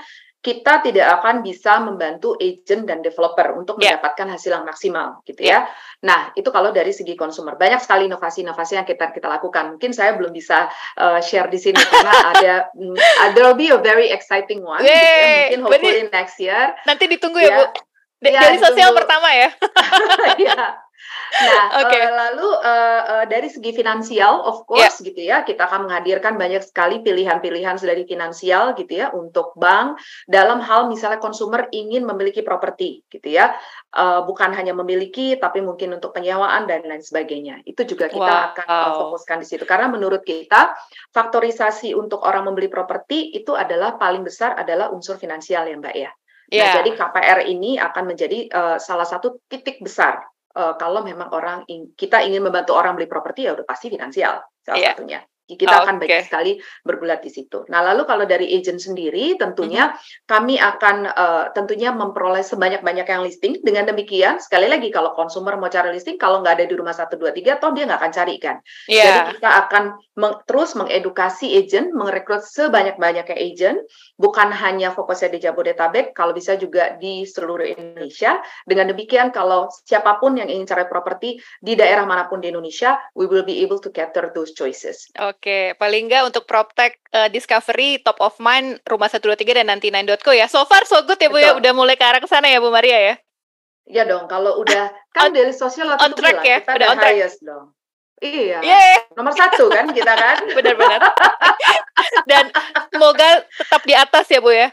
kita 0.43 0.83
tidak 0.83 1.07
akan 1.23 1.39
bisa 1.39 1.79
membantu 1.79 2.35
agent 2.35 2.83
dan 2.83 2.99
developer 2.99 3.55
untuk 3.55 3.79
yeah. 3.79 3.95
mendapatkan 3.95 4.27
hasil 4.35 4.51
yang 4.51 4.67
maksimal 4.67 5.23
gitu 5.23 5.39
yeah. 5.39 5.71
ya. 5.71 6.03
Nah, 6.03 6.19
itu 6.35 6.51
kalau 6.51 6.75
dari 6.75 6.91
segi 6.91 7.15
konsumer. 7.15 7.55
Banyak 7.55 7.79
sekali 7.79 8.11
inovasi-inovasi 8.11 8.75
yang 8.75 8.83
kita 8.83 9.15
kita 9.15 9.31
lakukan. 9.31 9.79
Mungkin 9.79 9.95
saya 9.95 10.19
belum 10.19 10.35
bisa 10.35 10.67
uh, 10.99 11.23
share 11.23 11.47
di 11.47 11.55
sini 11.55 11.79
karena 11.79 12.11
ada 12.35 12.53
uh, 12.75 13.29
there 13.31 13.47
will 13.47 13.55
be 13.55 13.71
a 13.71 13.79
very 13.79 14.11
exciting 14.11 14.59
one 14.67 14.83
gitu 14.83 14.91
ya. 14.91 15.47
Mungkin 15.47 15.61
hopefully 15.63 16.11
next 16.11 16.35
year. 16.43 16.75
Nanti 16.83 17.07
ditunggu 17.07 17.39
ya, 17.39 17.47
ya 17.47 17.57
Bu. 17.63 17.65
D 18.23 18.25
ya, 18.31 18.39
dari 18.43 18.59
sosial 18.59 18.91
pertama 18.91 19.31
ya. 19.31 19.49
ya. 20.43 20.82
Nah, 21.33 21.63
okay. 21.81 21.97
uh, 21.97 22.05
eh, 22.05 22.13
lalu 22.13 22.47
uh, 22.61 23.01
uh, 23.01 23.25
dari 23.25 23.49
segi 23.49 23.73
finansial, 23.73 24.45
of 24.45 24.69
course, 24.69 25.01
yeah. 25.01 25.07
gitu 25.09 25.21
ya, 25.21 25.37
kita 25.41 25.65
akan 25.65 25.89
menghadirkan 25.89 26.37
banyak 26.37 26.61
sekali 26.61 27.01
pilihan-pilihan 27.01 27.81
dari 27.81 28.05
finansial, 28.05 28.77
gitu 28.77 28.93
ya, 28.93 29.09
untuk 29.09 29.57
bank 29.57 29.97
dalam 30.29 30.61
hal 30.61 30.85
misalnya 30.85 31.17
konsumer 31.17 31.65
ingin 31.73 32.05
memiliki 32.05 32.45
properti, 32.45 33.01
gitu 33.09 33.33
ya, 33.33 33.57
uh, 33.97 34.21
bukan 34.29 34.53
hanya 34.53 34.77
memiliki, 34.77 35.33
tapi 35.41 35.65
mungkin 35.65 35.97
untuk 35.97 36.13
penyewaan 36.13 36.69
dan 36.69 36.85
lain 36.85 37.01
sebagainya. 37.01 37.65
Itu 37.65 37.89
juga 37.89 38.13
kita 38.13 38.21
wow. 38.21 38.47
akan 38.53 38.65
uh, 38.69 38.93
fokuskan 39.01 39.41
di 39.41 39.47
situ, 39.49 39.65
karena 39.65 39.89
menurut 39.89 40.21
kita 40.21 40.77
faktorisasi 41.09 41.97
untuk 41.97 42.21
orang 42.21 42.45
membeli 42.45 42.69
properti 42.69 43.33
itu 43.33 43.57
adalah 43.57 43.97
paling 43.97 44.21
besar 44.21 44.53
adalah 44.53 44.93
unsur 44.93 45.17
finansial 45.17 45.65
ya, 45.65 45.77
Mbak 45.81 45.95
ya. 45.97 46.11
Nah, 46.53 46.59
yeah. 46.59 46.73
jadi 46.83 46.91
KPR 46.93 47.39
ini 47.49 47.81
akan 47.81 48.03
menjadi 48.13 48.45
uh, 48.53 48.77
salah 48.77 49.07
satu 49.09 49.41
titik 49.49 49.81
besar 49.81 50.21
uh, 50.57 50.73
kalau 50.77 51.01
memang 51.01 51.29
orang 51.33 51.65
in, 51.69 51.93
kita 51.97 52.21
ingin 52.23 52.45
membantu 52.45 52.77
orang 52.77 52.93
beli 52.97 53.09
properti 53.09 53.45
ya 53.49 53.57
udah 53.57 53.65
pasti 53.65 53.89
finansial 53.89 54.41
salah 54.61 54.79
yeah. 54.79 54.93
satunya 54.93 55.19
kita 55.43 55.75
oh, 55.75 55.83
akan 55.83 55.99
okay. 55.99 56.07
banyak 56.07 56.23
sekali 56.23 56.51
bergulat 56.87 57.19
di 57.19 57.27
situ. 57.27 57.67
Nah, 57.67 57.83
lalu 57.83 58.07
kalau 58.07 58.23
dari 58.23 58.47
agent 58.55 58.79
sendiri, 58.79 59.35
tentunya 59.35 59.91
mm-hmm. 59.91 60.23
kami 60.23 60.55
akan 60.55 60.97
uh, 61.11 61.43
tentunya 61.51 61.91
memperoleh 61.91 62.41
sebanyak-banyak 62.41 63.03
yang 63.03 63.21
listing. 63.27 63.59
Dengan 63.59 63.91
demikian, 63.91 64.39
sekali 64.39 64.71
lagi 64.71 64.87
kalau 64.87 65.11
konsumer 65.11 65.59
mau 65.59 65.67
cari 65.67 65.91
listing, 65.91 66.15
kalau 66.15 66.39
nggak 66.39 66.63
ada 66.63 66.65
di 66.67 66.75
rumah 66.79 66.95
satu 66.95 67.19
dua 67.19 67.35
tiga, 67.35 67.59
toh 67.59 67.75
dia 67.75 67.83
nggak 67.83 67.99
akan 67.99 68.13
cari 68.15 68.35
kan. 68.39 68.55
Yeah. 68.87 69.03
Jadi 69.03 69.19
kita 69.37 69.49
akan 69.67 69.83
meng- 70.15 70.39
terus 70.47 70.71
mengedukasi 70.79 71.51
agent, 71.59 71.91
merekrut 71.91 72.47
sebanyak-banyaknya 72.47 73.35
agent, 73.35 73.83
bukan 74.15 74.47
hanya 74.47 74.95
fokusnya 74.95 75.27
di 75.35 75.39
Jabodetabek, 75.43 76.15
kalau 76.15 76.31
bisa 76.31 76.55
juga 76.55 76.95
di 76.95 77.27
seluruh 77.27 77.67
Indonesia. 77.67 78.39
Dengan 78.63 78.95
demikian, 78.95 79.35
kalau 79.35 79.67
siapa 79.83 80.23
pun 80.23 80.39
yang 80.39 80.47
ingin 80.47 80.71
cari 80.71 80.87
properti 80.87 81.35
di 81.59 81.75
daerah 81.75 82.07
mana 82.07 82.31
pun 82.31 82.39
di 82.39 82.47
Indonesia, 82.47 82.95
we 83.11 83.27
will 83.27 83.43
be 83.43 83.59
able 83.59 83.81
to 83.83 83.91
cater 83.91 84.31
those 84.31 84.55
choices. 84.55 85.11
Oke, 85.33 85.73
paling 85.81 86.05
enggak 86.05 86.29
untuk 86.29 86.45
PropTech 86.45 87.01
uh, 87.09 87.29
Discovery 87.33 87.97
top 88.05 88.21
of 88.21 88.37
mind 88.37 88.77
Rumah 88.85 89.09
123 89.09 89.65
dan 89.65 89.67
nanti 89.73 89.89
9.co 89.89 90.29
ya. 90.29 90.45
So 90.45 90.61
far 90.69 90.85
so 90.85 91.01
good 91.01 91.17
ya 91.17 91.29
Bu 91.33 91.41
ya, 91.41 91.57
udah 91.57 91.73
mulai 91.73 91.97
ke 91.97 92.05
arah 92.05 92.21
ke 92.21 92.29
sana 92.29 92.45
ya 92.53 92.61
Bu 92.61 92.69
Maria 92.69 93.01
ya. 93.01 93.15
Iya 93.83 94.03
dong, 94.07 94.29
kalau 94.29 94.61
udah 94.61 94.93
kan 95.11 95.33
on, 95.33 95.35
dari 95.35 95.51
sosial 95.51 95.91
on 95.97 96.13
track 96.15 96.39
bilang, 96.39 96.47
ya, 96.47 96.57
kita 96.63 96.71
udah 96.77 96.87
on 96.87 96.97
track. 97.01 97.17
dong. 97.43 97.65
Iya. 98.23 98.57
Yeah. 98.63 98.97
Nomor 99.19 99.33
satu 99.35 99.67
kan 99.67 99.91
kita 99.91 100.13
kan. 100.15 100.47
Benar-benar. 100.57 101.01
dan 102.29 102.47
semoga 102.87 103.43
tetap 103.43 103.81
di 103.83 103.93
atas 103.97 104.25
ya 104.31 104.39
Bu 104.39 104.53
ya. 104.55 104.71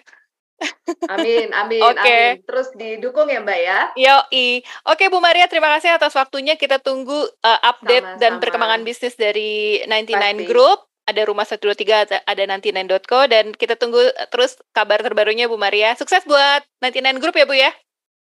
Amin, 1.08 1.48
amin, 1.56 1.80
okay. 1.80 2.36
amin. 2.36 2.44
Terus 2.44 2.68
didukung 2.76 3.28
ya 3.32 3.40
Mbak 3.40 3.60
ya. 3.60 3.80
Yo, 3.96 4.16
i. 4.34 4.60
Oke 4.84 5.08
Bu 5.08 5.18
Maria, 5.18 5.48
terima 5.48 5.72
kasih 5.76 5.96
atas 5.96 6.12
waktunya. 6.12 6.60
Kita 6.60 6.78
tunggu 6.78 7.16
uh, 7.16 7.60
update 7.64 8.04
Sama-sama. 8.04 8.20
dan 8.20 8.32
perkembangan 8.38 8.82
bisnis 8.84 9.16
dari 9.16 9.80
99 9.88 10.12
Pasti. 10.12 10.44
Group. 10.46 10.78
Ada 11.10 11.26
Rumah 11.26 11.42
123, 11.42 12.22
ada 12.22 12.42
99.co 12.46 13.26
dan 13.26 13.50
kita 13.50 13.74
tunggu 13.74 13.98
terus 14.30 14.54
kabar 14.70 15.02
terbarunya 15.02 15.50
Bu 15.50 15.58
Maria. 15.58 15.98
Sukses 15.98 16.22
buat 16.22 16.62
99 16.86 17.18
Group 17.18 17.34
ya 17.34 17.46
Bu 17.50 17.56
ya. 17.58 17.74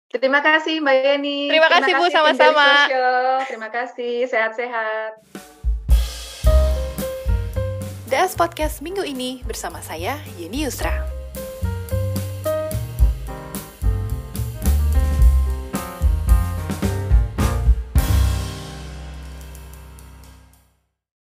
Terima 0.09 0.39
kasih 0.39 0.79
Mbak 0.79 0.95
Yeni. 0.95 1.51
Terima, 1.51 1.67
terima 1.67 1.85
kasih 1.85 1.93
Bu, 1.99 2.05
sama-sama. 2.07 2.69
Terima 3.45 3.69
kasih, 3.69 4.25
sehat-sehat. 4.25 5.11
DS 8.09 8.33
Podcast 8.33 8.81
minggu 8.81 9.05
ini 9.05 9.45
bersama 9.45 9.85
saya 9.85 10.17
Yeni 10.39 10.65
Yusra. 10.65 11.18